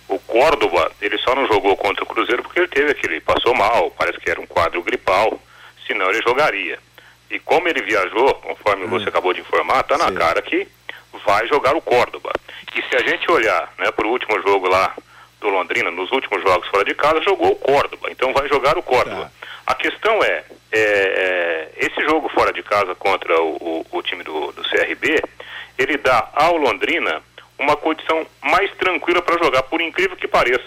[0.07, 3.91] O Córdoba, ele só não jogou contra o Cruzeiro porque ele teve aquele, passou mal,
[3.91, 5.39] parece que era um quadro gripal,
[5.85, 6.79] senão ele jogaria.
[7.29, 8.87] E como ele viajou, conforme hum.
[8.87, 10.15] o Lúcio acabou de informar, tá na Sim.
[10.15, 10.67] cara que
[11.25, 12.31] vai jogar o Córdoba.
[12.75, 14.95] E se a gente olhar, né, pro último jogo lá
[15.41, 18.83] do Londrina, nos últimos jogos fora de casa, jogou o Córdoba, então vai jogar o
[18.83, 19.23] Córdoba.
[19.23, 19.36] Tá.
[19.67, 23.57] A questão é, é, é, esse jogo fora de casa contra o,
[23.91, 25.21] o, o time do, do, CRB,
[25.77, 27.21] ele dá ao Londrina
[27.59, 30.65] uma condição mais tranquila para jogar, por incrível que pareça.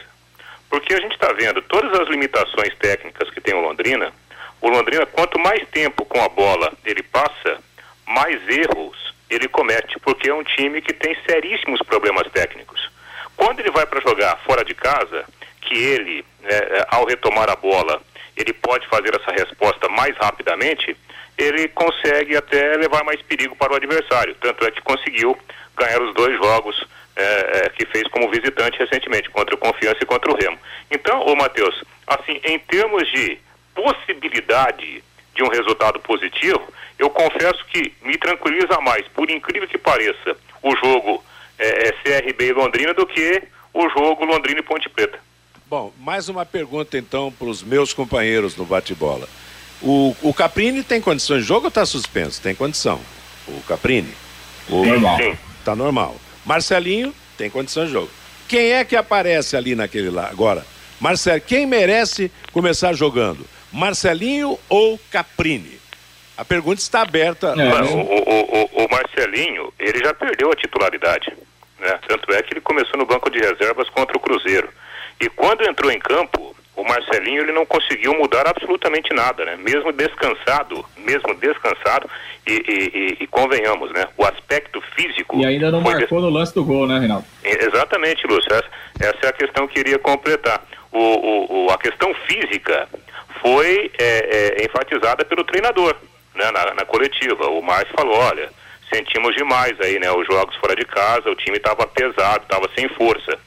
[0.68, 4.12] Porque a gente está vendo todas as limitações técnicas que tem o Londrina,
[4.60, 7.58] O Londrina, quanto mais tempo com a bola ele passa,
[8.06, 12.90] mais erros ele comete, porque é um time que tem seríssimos problemas técnicos.
[13.34, 15.24] Quando ele vai para jogar fora de casa,
[15.62, 18.02] que ele, né, é, ao retomar a bola,
[18.40, 20.96] ele pode fazer essa resposta mais rapidamente,
[21.36, 24.34] ele consegue até levar mais perigo para o adversário.
[24.40, 25.36] Tanto é que conseguiu
[25.76, 30.06] ganhar os dois jogos é, é, que fez como visitante recentemente, contra o Confiança e
[30.06, 30.58] contra o Remo.
[30.90, 33.38] Então, ô Matheus, assim, em termos de
[33.74, 35.02] possibilidade
[35.34, 40.74] de um resultado positivo, eu confesso que me tranquiliza mais, por incrível que pareça, o
[40.76, 41.24] jogo
[41.58, 45.18] é, é CRB e Londrina do que o jogo Londrina e Ponte Preta.
[45.70, 49.28] Bom, mais uma pergunta então para os meus companheiros no bate-bola.
[49.80, 52.42] O, o Caprini tem condições de jogo ou está suspenso?
[52.42, 53.00] Tem condição.
[53.46, 54.12] O Caprini?
[54.68, 55.18] O, normal.
[55.18, 55.38] Sim.
[55.64, 56.16] Tá normal.
[56.44, 58.10] Marcelinho tem condições de jogo.
[58.48, 60.66] Quem é que aparece ali naquele lá agora?
[60.98, 63.46] Marcelo, quem merece começar jogando?
[63.72, 65.78] Marcelinho ou Caprini?
[66.36, 67.54] A pergunta está aberta.
[67.56, 71.32] É, o, o, o, o, Marcelinho, ele já perdeu a titularidade.
[71.78, 71.96] Né?
[72.08, 74.68] Tanto é que ele começou no banco de reservas contra o Cruzeiro.
[75.20, 79.56] E quando entrou em campo, o Marcelinho ele não conseguiu mudar absolutamente nada, né?
[79.56, 82.08] Mesmo descansado, mesmo descansado,
[82.46, 84.08] e, e, e, e convenhamos, né?
[84.16, 85.38] O aspecto físico.
[85.38, 86.30] E ainda não marcou des...
[86.30, 87.26] no lance do gol, né, Reinaldo?
[87.44, 88.50] Exatamente, Lúcio.
[88.50, 90.64] Essa, essa é a questão que eu queria completar.
[90.90, 92.88] O, o, o a questão física
[93.42, 95.94] foi é, é, enfatizada pelo treinador,
[96.34, 96.50] né?
[96.50, 97.46] Na, na coletiva.
[97.48, 98.48] O Márcio falou, olha,
[98.92, 100.10] sentimos demais aí, né?
[100.10, 103.38] Os jogos fora de casa, o time estava pesado, estava sem força.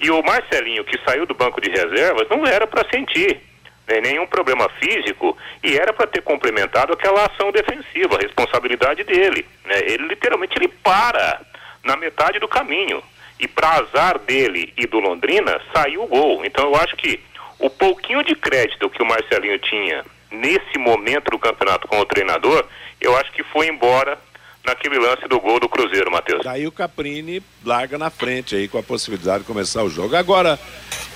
[0.00, 3.40] E o Marcelinho, que saiu do banco de reservas, não era para sentir
[3.86, 9.46] né, nenhum problema físico e era para ter complementado aquela ação defensiva, a responsabilidade dele.
[9.64, 9.78] Né?
[9.86, 11.40] Ele literalmente ele para
[11.84, 13.02] na metade do caminho.
[13.40, 16.44] E para azar dele e do Londrina, saiu o gol.
[16.44, 17.18] Então eu acho que
[17.58, 22.64] o pouquinho de crédito que o Marcelinho tinha nesse momento do campeonato com o treinador,
[23.00, 24.18] eu acho que foi embora
[24.64, 26.42] naquele lance do gol do Cruzeiro, Matheus.
[26.44, 30.14] Daí o Caprini larga na frente aí com a possibilidade de começar o jogo.
[30.14, 30.58] Agora,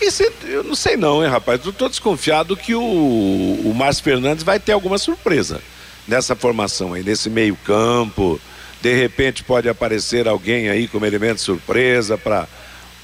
[0.00, 1.64] isso, eu não sei não, hein, rapaz?
[1.64, 5.61] Eu tô desconfiado que o, o Márcio Fernandes vai ter alguma surpresa
[6.06, 8.40] nessa formação aí, nesse meio campo.
[8.80, 12.46] De repente pode aparecer alguém aí como elemento surpresa para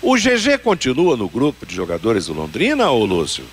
[0.01, 3.45] o GG continua no grupo de jogadores do Londrina ou Lúcio?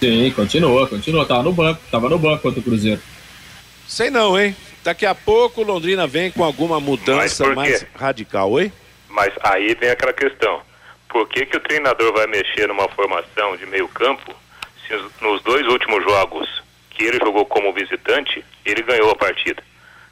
[0.00, 1.26] Sim, continua, continua.
[1.26, 3.00] Tava no banco, tava no banco contra o Cruzeiro.
[3.86, 4.56] Sei não, hein?
[4.82, 8.72] Daqui a pouco Londrina vem com alguma mudança mais radical, oi?
[9.08, 10.62] Mas aí vem aquela questão.
[11.08, 14.34] Por que, que o treinador vai mexer numa formação de meio campo
[14.86, 19.62] se nos dois últimos jogos que ele jogou como visitante, ele ganhou a partida?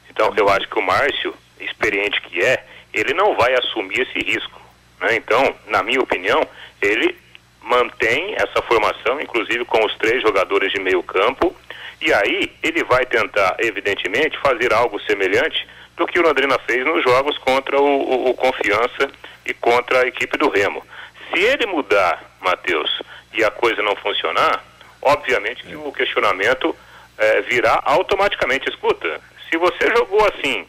[0.09, 4.61] Então eu acho que o Márcio, experiente que é, ele não vai assumir esse risco.
[5.01, 5.15] Né?
[5.15, 6.41] Então, na minha opinião,
[6.81, 7.17] ele
[7.61, 11.55] mantém essa formação, inclusive com os três jogadores de meio campo,
[12.01, 17.03] e aí ele vai tentar, evidentemente, fazer algo semelhante do que o Londrina fez nos
[17.03, 19.11] jogos contra o, o, o Confiança
[19.45, 20.83] e contra a equipe do Remo.
[21.29, 23.01] Se ele mudar, Matheus,
[23.33, 24.63] e a coisa não funcionar,
[25.01, 26.75] obviamente que o questionamento
[27.17, 28.69] é, virá automaticamente.
[28.69, 30.65] Escuta, se você jogou assim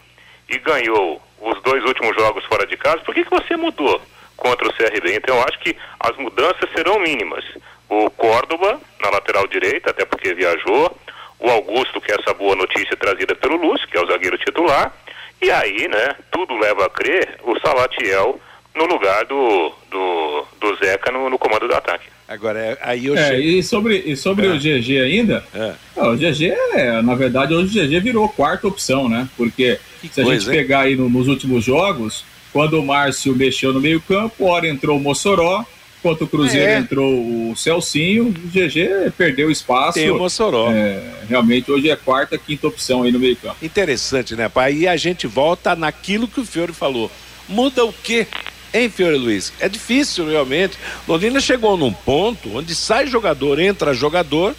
[0.48, 4.00] e ganhou os dois últimos jogos fora de casa, por que, que você mudou
[4.36, 5.16] contra o CRB?
[5.16, 7.44] Então eu acho que as mudanças serão mínimas.
[7.88, 10.96] O Córdoba na lateral direita, até porque viajou,
[11.42, 14.92] o Augusto, que é essa boa notícia trazida pelo Lúcio, que é o zagueiro titular,
[15.40, 18.40] e aí, né, tudo leva a crer o Salatiel
[18.74, 22.06] no lugar do, do, do Zeca no, no comando do ataque.
[22.28, 24.50] Agora, é, aí eu é, E sobre, e sobre é.
[24.50, 25.74] o GG ainda, é.
[25.96, 29.28] o GG, é, na verdade, hoje o GG virou quarta opção, né?
[29.36, 30.56] Porque que se coisa, a gente hein?
[30.56, 34.96] pegar aí no, nos últimos jogos, quando o Márcio mexeu no meio campo, hora entrou
[34.96, 35.64] o Mossoró,
[36.02, 36.78] Enquanto o Cruzeiro é.
[36.78, 40.00] entrou o Celcinho, o GG perdeu espaço.
[40.00, 40.68] Tem o Mossoró.
[40.72, 43.54] É, realmente hoje é quarta, quinta opção aí no meio campo.
[43.62, 44.74] Interessante, né, pai?
[44.74, 47.08] E a gente volta naquilo que o Fiore falou.
[47.48, 48.26] Muda o quê?
[48.74, 49.52] Hein, Fiore Luiz?
[49.60, 50.76] É difícil realmente.
[51.06, 54.56] Londrina chegou num ponto onde sai jogador, entra jogador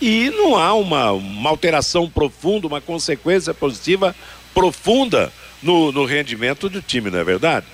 [0.00, 4.16] e não há uma, uma alteração profunda, uma consequência positiva
[4.54, 5.30] profunda
[5.62, 7.66] no, no rendimento do time, não é verdade?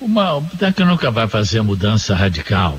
[0.00, 2.78] Uma, o técnico nunca vai fazer mudança radical.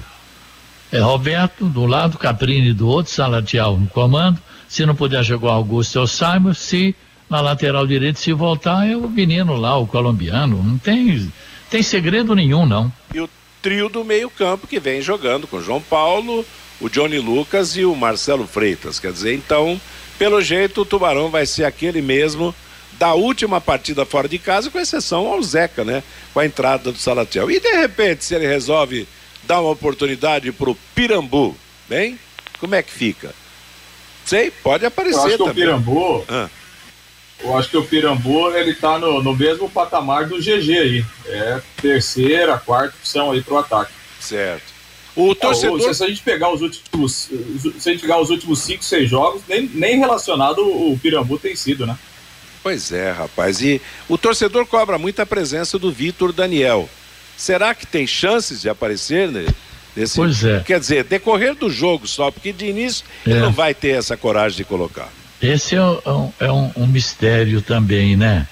[0.92, 4.40] É Roberto do lado, Caprini do outro, Salatiel no comando.
[4.68, 6.54] Se não puder jogar Augusto, o Simon.
[6.54, 6.96] Se
[7.30, 10.62] na lateral direita, se voltar, é o menino lá, o colombiano.
[10.62, 11.32] Não tem,
[11.70, 12.91] tem segredo nenhum, não.
[13.14, 13.30] E o
[13.62, 16.45] trio do meio-campo que vem jogando com João Paulo,
[16.82, 19.00] o Johnny Lucas e o Marcelo Freitas.
[19.00, 19.80] Quer dizer, então,
[20.18, 22.54] pelo jeito, o Tubarão vai ser aquele mesmo
[23.02, 26.04] da última partida fora de casa, com exceção ao Zeca, né?
[26.36, 27.49] Com a entrada do Salatiel.
[27.49, 29.08] E de repente, se ele resolve
[29.45, 31.58] dar uma oportunidade pro Pirambu,
[31.89, 32.20] bem?
[32.60, 33.34] Como é que fica?
[34.24, 35.52] Sei, pode aparecer Eu acho que também.
[35.52, 36.47] o Pirambu, Ah.
[37.43, 41.06] eu acho que o Pirambu, ele tá no, no mesmo patamar do GG aí.
[41.26, 43.91] É terceira, quarta opção aí pro ataque.
[44.20, 44.72] Certo.
[45.16, 45.82] O torcedor.
[45.82, 47.30] É, o- se a gente pegar os últimos,
[47.80, 51.56] se a gente pegar os últimos cinco, seis jogos, nem, nem relacionado o Pirambu tem
[51.56, 51.97] sido, né?
[52.64, 53.62] Pois é, rapaz.
[53.62, 56.89] E o torcedor cobra muito a presença do Vitor Daniel.
[57.36, 59.30] Será que tem chances de aparecer
[59.95, 60.16] nesse?
[60.16, 60.59] Pois é.
[60.59, 63.41] Quer dizer, decorrer do jogo só, porque de início ele É.
[63.41, 65.09] não vai ter essa coragem de colocar.
[65.41, 68.47] Esse é, um, é um- um mistério também, né?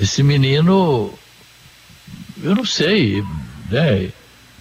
[0.00, 1.14] Esse menino,
[2.42, 3.22] eu não sei,
[3.70, 4.08] né?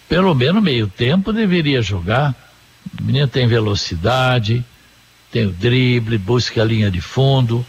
[0.07, 2.35] Pelo menos meio tempo deveria jogar.
[2.99, 4.63] O menino tem velocidade,
[5.31, 7.65] tem o drible, busca a linha de fundo.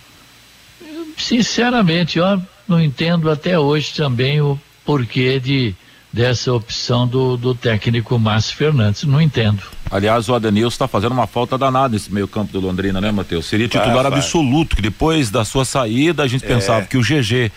[1.22, 5.74] Sinceramente, eu não entendo até hoje também o porquê de
[6.12, 9.04] dessa opção do, do técnico Márcio Fernandes.
[9.04, 9.62] Não entendo.
[9.90, 13.46] Aliás, o Adenilson está fazendo uma falta danada nesse meio campo do Londrina, né, Matheus?
[13.46, 14.18] Seria titular vai.
[14.18, 16.48] absoluto, que depois da sua saída a gente É.
[16.48, 17.52] pensava que o GG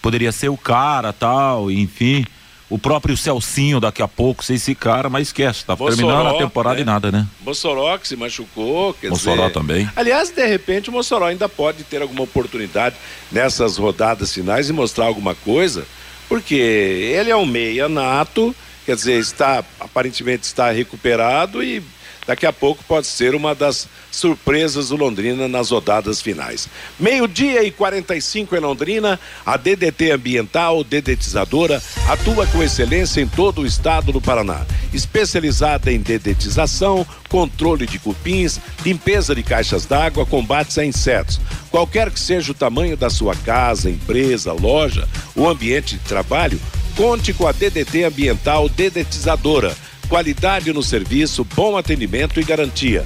[0.00, 2.24] poderia ser o cara, tal, enfim.
[2.70, 6.76] O próprio Celcinho daqui a pouco ser esse cara, mas esquece, tá terminando a temporada
[6.76, 6.82] né?
[6.82, 7.26] e nada, né?
[7.40, 9.52] Mossoró que se machucou, quer Mossoró dizer...
[9.54, 9.90] também.
[9.96, 12.94] Aliás, de repente o Mossoró ainda pode ter alguma oportunidade
[13.32, 15.86] nessas rodadas finais e mostrar alguma coisa,
[16.28, 18.54] porque ele é um meia nato,
[18.84, 21.82] quer dizer, está aparentemente está recuperado e
[22.28, 26.68] daqui a pouco pode ser uma das surpresas do Londrina nas rodadas finais.
[27.00, 33.66] Meio-dia e 45 em Londrina, a DDT Ambiental, dedetizadora, atua com excelência em todo o
[33.66, 34.66] estado do Paraná.
[34.92, 41.40] Especializada em dedetização, controle de cupins, limpeza de caixas d'água, combates a insetos.
[41.70, 46.60] Qualquer que seja o tamanho da sua casa, empresa, loja ou ambiente de trabalho,
[46.94, 49.74] conte com a DDT Ambiental Dedetizadora.
[50.08, 53.04] Qualidade no serviço, bom atendimento e garantia.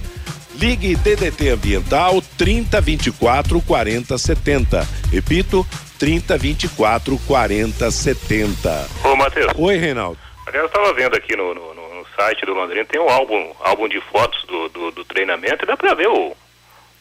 [0.55, 4.87] Ligue DDT Ambiental 3024 4070.
[5.11, 5.67] Repito,
[5.99, 8.89] 3024 4070.
[9.05, 9.53] Ô, Matheus.
[9.57, 10.19] Oi, Reinaldo.
[10.47, 11.83] Aliás, eu estava vendo aqui no, no- no-
[12.17, 15.77] site do Londrina, tem um álbum, álbum de fotos do, do, do treinamento e dá
[15.79, 16.37] pra ver o,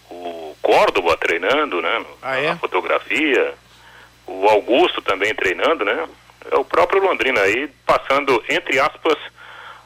[0.10, 2.06] o Córdoba treinando, né?
[2.22, 2.50] Ah, é?
[2.52, 3.54] A fotografia.
[4.26, 6.08] O Augusto também treinando, né?
[6.50, 9.18] É o próprio Londrina aí, passando, entre aspas,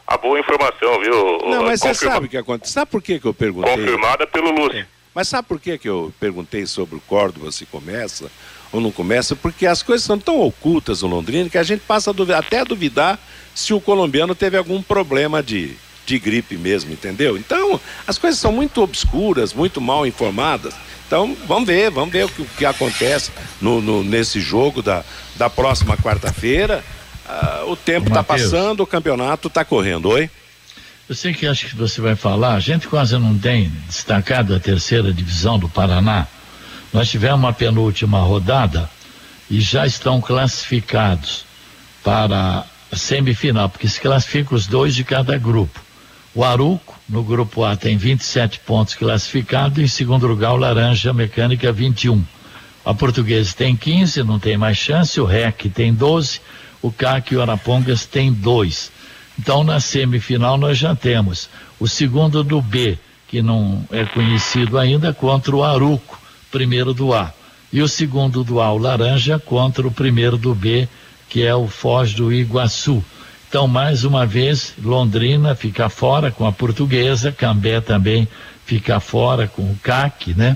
[0.07, 1.39] a boa informação, viu?
[1.49, 2.71] Não, mas você Confirma- sabe o que acontece?
[2.73, 3.71] Sabe por que, que eu perguntei?
[3.75, 4.85] Confirmada pelo Lúcio.
[5.13, 8.29] Mas sabe por que, que eu perguntei sobre o Córdoba, se começa
[8.71, 9.35] ou não começa?
[9.35, 12.59] Porque as coisas são tão ocultas no Londrina que a gente passa a duvidar, até
[12.59, 13.17] a duvidar
[13.53, 15.71] se o colombiano teve algum problema de,
[16.05, 17.37] de gripe mesmo, entendeu?
[17.37, 20.73] Então, as coisas são muito obscuras, muito mal informadas.
[21.07, 23.31] Então, vamos ver, vamos ver o que, o que acontece
[23.61, 25.03] no, no- nesse jogo da,
[25.37, 26.83] da próxima quarta-feira.
[27.27, 30.09] Ah, o tempo está passando, o campeonato está correndo.
[30.09, 30.29] Oi?
[31.07, 34.59] Eu sei que acho que você vai falar, a gente quase não tem destacado a
[34.59, 36.27] terceira divisão do Paraná.
[36.91, 38.89] Nós tivemos uma penúltima rodada
[39.49, 41.45] e já estão classificados
[42.03, 45.79] para a semifinal, porque se classificam os dois de cada grupo.
[46.33, 51.71] O Aruco, no grupo A, tem 27 pontos classificados, em segundo lugar o Laranja Mecânica
[51.71, 52.23] 21.
[52.83, 56.41] A Portuguesa tem 15, não tem mais chance, o REC tem 12,
[56.85, 58.91] o CAC e o Arapongas tem 2.
[59.39, 65.11] Então, na semifinal, nós já temos o segundo do B, que não é conhecido ainda,
[65.11, 66.19] contra o Aruco,
[66.51, 67.33] primeiro do A.
[67.73, 70.87] E o segundo do A, o Laranja, contra o primeiro do B,
[71.27, 73.03] que é o Foz do Iguaçu.
[73.49, 78.27] Então, mais uma vez, Londrina fica fora com a Portuguesa, Cambé também
[78.63, 80.55] fica fora com o CAC, né?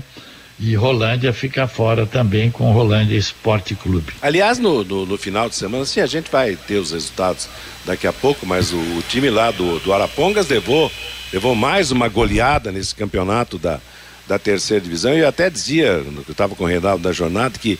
[0.60, 4.12] E Rolândia fica fora também com o Rolândia Esporte Clube.
[4.20, 7.48] Aliás, no, no, no final de semana, sim, a gente vai ter os resultados
[7.86, 10.92] daqui a pouco, mas o, o time lá do, do Arapongas levou,
[11.32, 13.80] levou mais uma goleada nesse campeonato da,
[14.28, 15.14] da terceira divisão.
[15.14, 17.78] E eu até dizia, eu estava com o Reinaldo da jornada, que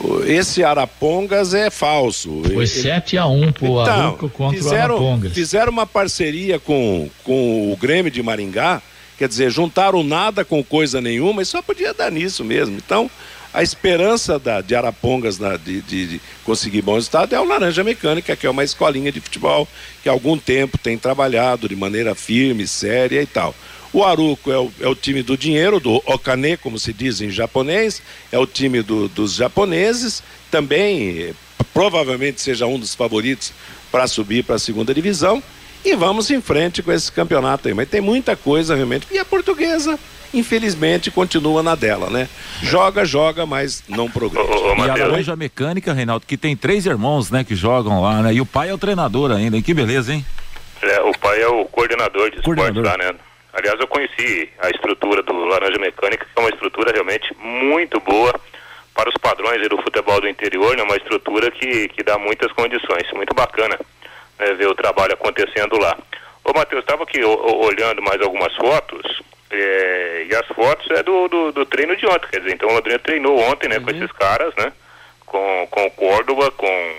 [0.00, 2.42] o- esse Arapongas é falso.
[2.44, 5.32] Foi Ele- 7 a 1 pro Aruco contra o fizeram, Arapongas.
[5.32, 8.82] fizeram uma parceria com, com o Grêmio de Maringá,
[9.18, 12.76] quer dizer, juntaram nada com coisa nenhuma e só podia dar nisso mesmo.
[12.76, 13.10] Então,
[13.54, 17.82] a esperança da, de Arapongas na- de, de- de conseguir bom resultado é o Laranja
[17.82, 19.66] Mecânica, que é uma escolinha de futebol
[20.02, 23.54] que há algum tempo tem trabalhado de maneira firme, séria e tal.
[23.92, 27.30] O Aruco é o, é o time do dinheiro, do Okane, como se diz em
[27.30, 31.32] japonês, é o time do- dos japoneses, também eh,
[31.72, 33.52] provavelmente seja um dos favoritos
[33.90, 35.42] para subir para a segunda divisão.
[35.86, 37.74] E vamos em frente com esse campeonato aí.
[37.74, 39.06] Mas tem muita coisa realmente.
[39.08, 39.96] E a portuguesa,
[40.34, 42.28] infelizmente, continua na dela, né?
[42.60, 44.48] Joga, joga, mas não progride.
[44.50, 48.34] E a Laranja Mecânica, Reinaldo, que tem três irmãos, né, que jogam lá, né?
[48.34, 49.62] E o pai é o treinador ainda, hein?
[49.62, 50.26] Que beleza, hein?
[50.82, 52.82] É, o pai é o coordenador de Coordenador.
[52.84, 53.18] esporte lá, né?
[53.52, 58.34] Aliás, eu conheci a estrutura do Laranja Mecânica, que é uma estrutura realmente muito boa
[58.92, 60.82] para os padrões do futebol do interior, né?
[60.82, 63.06] uma estrutura que, que dá muitas condições.
[63.12, 63.78] Muito bacana
[64.38, 64.54] né?
[64.54, 65.96] ver o trabalho acontecendo lá.
[66.44, 69.20] Ô, Matheus, estava aqui olhando mais algumas fotos,
[69.50, 72.72] é, e as fotos é do, do, do, treino de ontem, quer dizer, então o
[72.72, 73.84] Londrina treinou ontem, né, uhum.
[73.84, 74.72] com esses caras, né,
[75.24, 76.94] com, com o Córdoba, com,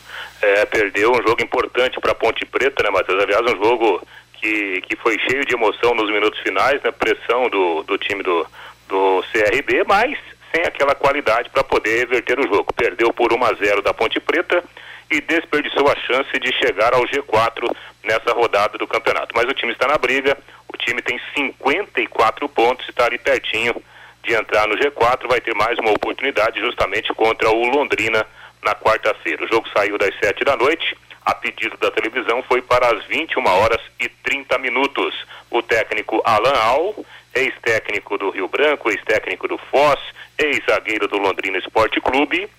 [0.42, 3.24] É, perdeu um jogo importante para Ponte Preta, né, Matheus?
[3.24, 4.02] Aliás, um jogo
[4.34, 6.92] que, que foi cheio de emoção nos minutos finais, né?
[6.92, 8.46] Pressão do, do time do,
[8.88, 10.16] do CRB, mas
[10.54, 12.74] sem aquela qualidade para poder reverter o jogo.
[12.74, 14.64] Perdeu por 1 a 0 da Ponte Preta
[15.10, 19.34] e desperdiçou a chance de chegar ao G4 nessa rodada do campeonato.
[19.36, 20.38] Mas o time está na briga,
[20.68, 23.76] o time tem 54 pontos, está ali pertinho
[24.24, 28.26] de entrar no G4, vai ter mais uma oportunidade justamente contra o Londrina
[28.62, 29.46] na quarta-feira.
[29.46, 33.46] O jogo saiu das 7 da noite, a pedido da televisão foi para as 21
[33.46, 35.16] horas e 30 minutos.
[35.50, 37.06] O técnico Alan Al
[37.38, 40.00] ex-técnico do Rio Branco, ex-técnico do Foz,
[40.38, 42.50] ex-zagueiro do Londrina Esporte Clube,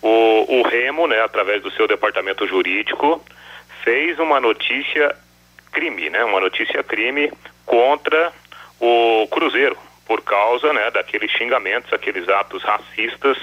[0.00, 3.22] o, o Remo, né, através do seu departamento jurídico,
[3.84, 5.14] fez uma notícia
[5.72, 7.32] crime, né, uma notícia crime
[7.66, 8.32] contra
[8.80, 13.36] o Cruzeiro, por causa né, daqueles xingamentos, aqueles atos racistas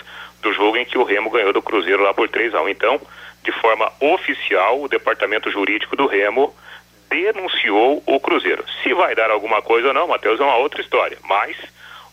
[0.46, 3.02] do jogo em que o Remo ganhou do Cruzeiro lá por 3 a 1 Então,
[3.44, 6.54] de forma oficial, o departamento jurídico do Remo
[7.10, 8.64] denunciou o Cruzeiro.
[8.84, 11.18] Se vai dar alguma coisa ou não, Matheus, é uma outra história.
[11.28, 11.58] Mas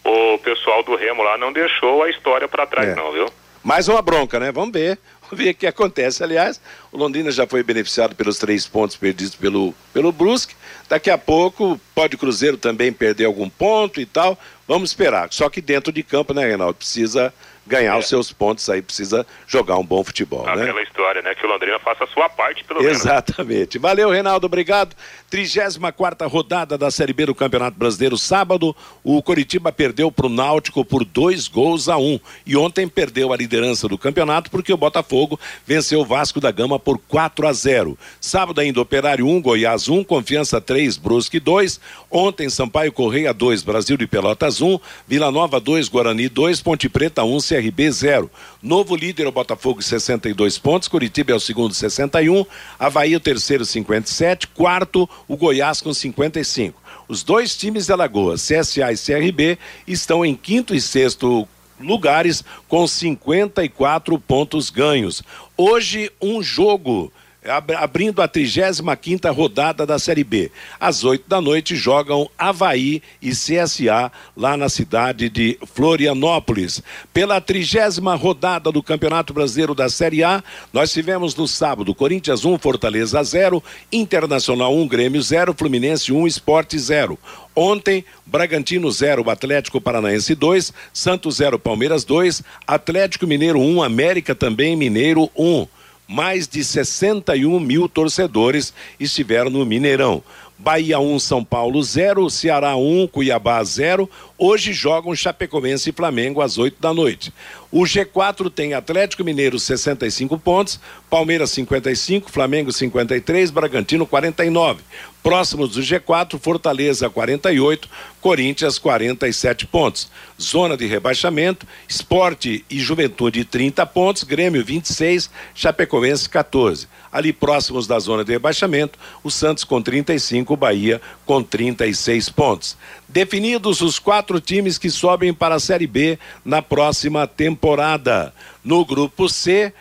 [0.03, 2.95] o pessoal do Remo lá não deixou a história para trás, é.
[2.95, 3.27] não, viu?
[3.63, 4.51] Mais uma bronca, né?
[4.51, 4.99] Vamos ver.
[5.31, 6.23] Vamos ver o que acontece.
[6.23, 6.61] Aliás,
[6.91, 10.55] o Londrina já foi beneficiado pelos três pontos perdidos pelo, pelo Brusque.
[10.89, 14.39] Daqui a pouco pode o Cruzeiro também perder algum ponto e tal.
[14.69, 15.29] Vamos esperar.
[15.33, 16.75] Só que dentro de campo, né, Reinaldo?
[16.75, 17.33] Precisa
[17.67, 17.99] ganhar é.
[17.99, 20.63] os seus pontos aí, precisa jogar um bom futebol, Aquela né?
[20.65, 21.35] Aquela história, né?
[21.35, 23.01] Que o Londrina faça a sua parte, pelo menos.
[23.01, 23.79] Exatamente.
[23.79, 24.95] Valeu, Reinaldo, obrigado.
[25.31, 30.85] 34 rodada da Série B do Campeonato Brasileiro, sábado, o Coritiba perdeu para o Náutico
[30.85, 32.19] por dois gols a um.
[32.47, 36.79] E ontem perdeu a liderança do campeonato porque o Botafogo venceu o Vasco da Gama
[36.79, 37.99] por 4 a 0.
[38.21, 41.81] Sábado ainda, Operário 1, Goiás 1, Confiança 3, Brusque 2.
[42.11, 47.25] Ontem, Sampaio Correia 2, Brasil de Pelotas 1, Vila Nova 2, Guarani 2, Ponte Preta
[47.25, 48.31] 1, CRB 0.
[48.63, 52.47] Novo líder o Botafogo 62 pontos, Curitiba é o segundo 61,
[52.79, 56.81] Havaí o terceiro 57, quarto o Goiás com 55.
[57.07, 61.47] Os dois times de Alagoas, CSA e CRB, estão em quinto e sexto
[61.79, 65.23] lugares com 54 pontos ganhos.
[65.55, 67.13] Hoje um jogo
[67.45, 70.51] abrindo a 35 rodada da Série B.
[70.79, 76.83] Às 8 da noite jogam Havaí e CSA lá na cidade de Florianópolis.
[77.13, 82.59] Pela trigésima rodada do Campeonato Brasileiro da Série A, nós tivemos no sábado Corinthians 1,
[82.59, 87.19] Fortaleza 0, Internacional 1, Grêmio 0, Fluminense 1, Esporte 0.
[87.57, 94.77] Ontem, Bragantino 0, Atlético Paranaense 2, Santos 0, Palmeiras 2, Atlético Mineiro 1, América também
[94.77, 95.67] Mineiro 1
[96.13, 100.23] mais de 61 mil torcedores estiveram no Mineirão.
[100.63, 104.09] Bahia 1, São Paulo 0, Ceará 1, Cuiabá 0.
[104.39, 107.35] Hoje jogam Chapecoense e Flamengo às 8 da noite.
[107.69, 110.79] O G4 tem Atlético Mineiro 65 pontos,
[111.11, 114.83] Palmeiras 55, Flamengo 53, Bragantino 49.
[115.21, 117.89] Próximos do G4, Fortaleza 48,
[118.21, 120.09] Corinthians 47 pontos.
[120.41, 126.87] Zona de rebaixamento, Esporte e Juventude 30 pontos, Grêmio 26, Chapecoense 14.
[127.13, 132.77] Ali próximos da zona de rebaixamento, o Santos com 35, Bahia com 36 pontos.
[133.07, 138.33] Definidos os quatro times que sobem para a Série B na próxima temporada.
[138.65, 139.75] No grupo C,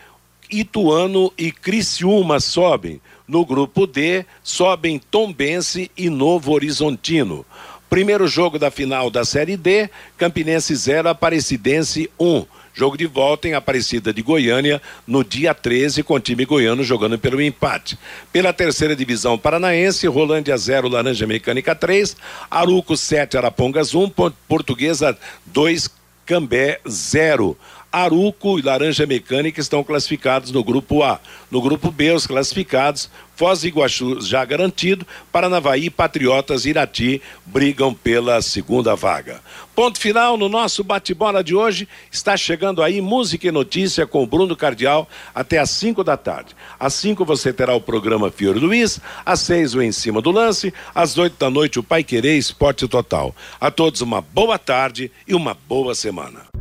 [0.50, 3.00] Ituano e Criciúma sobem.
[3.26, 7.46] No grupo D, sobem Tombense e Novo Horizontino.
[7.88, 12.26] Primeiro jogo da final da Série D, Campinense 0, Aparecidense 1.
[12.26, 12.46] Um.
[12.74, 17.18] Jogo de volta em Aparecida de Goiânia no dia 13, com o time goiano jogando
[17.18, 17.98] pelo empate.
[18.32, 22.16] Pela terceira divisão paranaense, Rolândia 0, Laranja Mecânica 3,
[22.50, 24.10] Aruco 7, Arapongas 1,
[24.48, 25.16] Portuguesa
[25.46, 25.90] 2,
[26.24, 27.56] Cambé 0.
[27.92, 31.20] Aruco e Laranja Mecânica estão classificados no grupo A.
[31.50, 37.92] No grupo B, os classificados, Foz do Iguaçu já garantido, Paranavaí, Patriotas e Irati brigam
[37.92, 39.42] pela segunda vaga.
[39.74, 41.88] Ponto final no nosso bate-bola de hoje.
[42.10, 46.54] Está chegando aí música e notícia com Bruno Cardial até às 5 da tarde.
[46.78, 50.72] Às 5 você terá o programa Fiore Luiz, às 6 o Em Cima do Lance,
[50.94, 53.34] às 8 da noite o Pai Querer Esporte Total.
[53.60, 56.52] A todos uma boa tarde e uma boa semana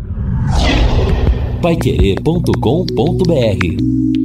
[1.62, 4.21] paiquerê.com.br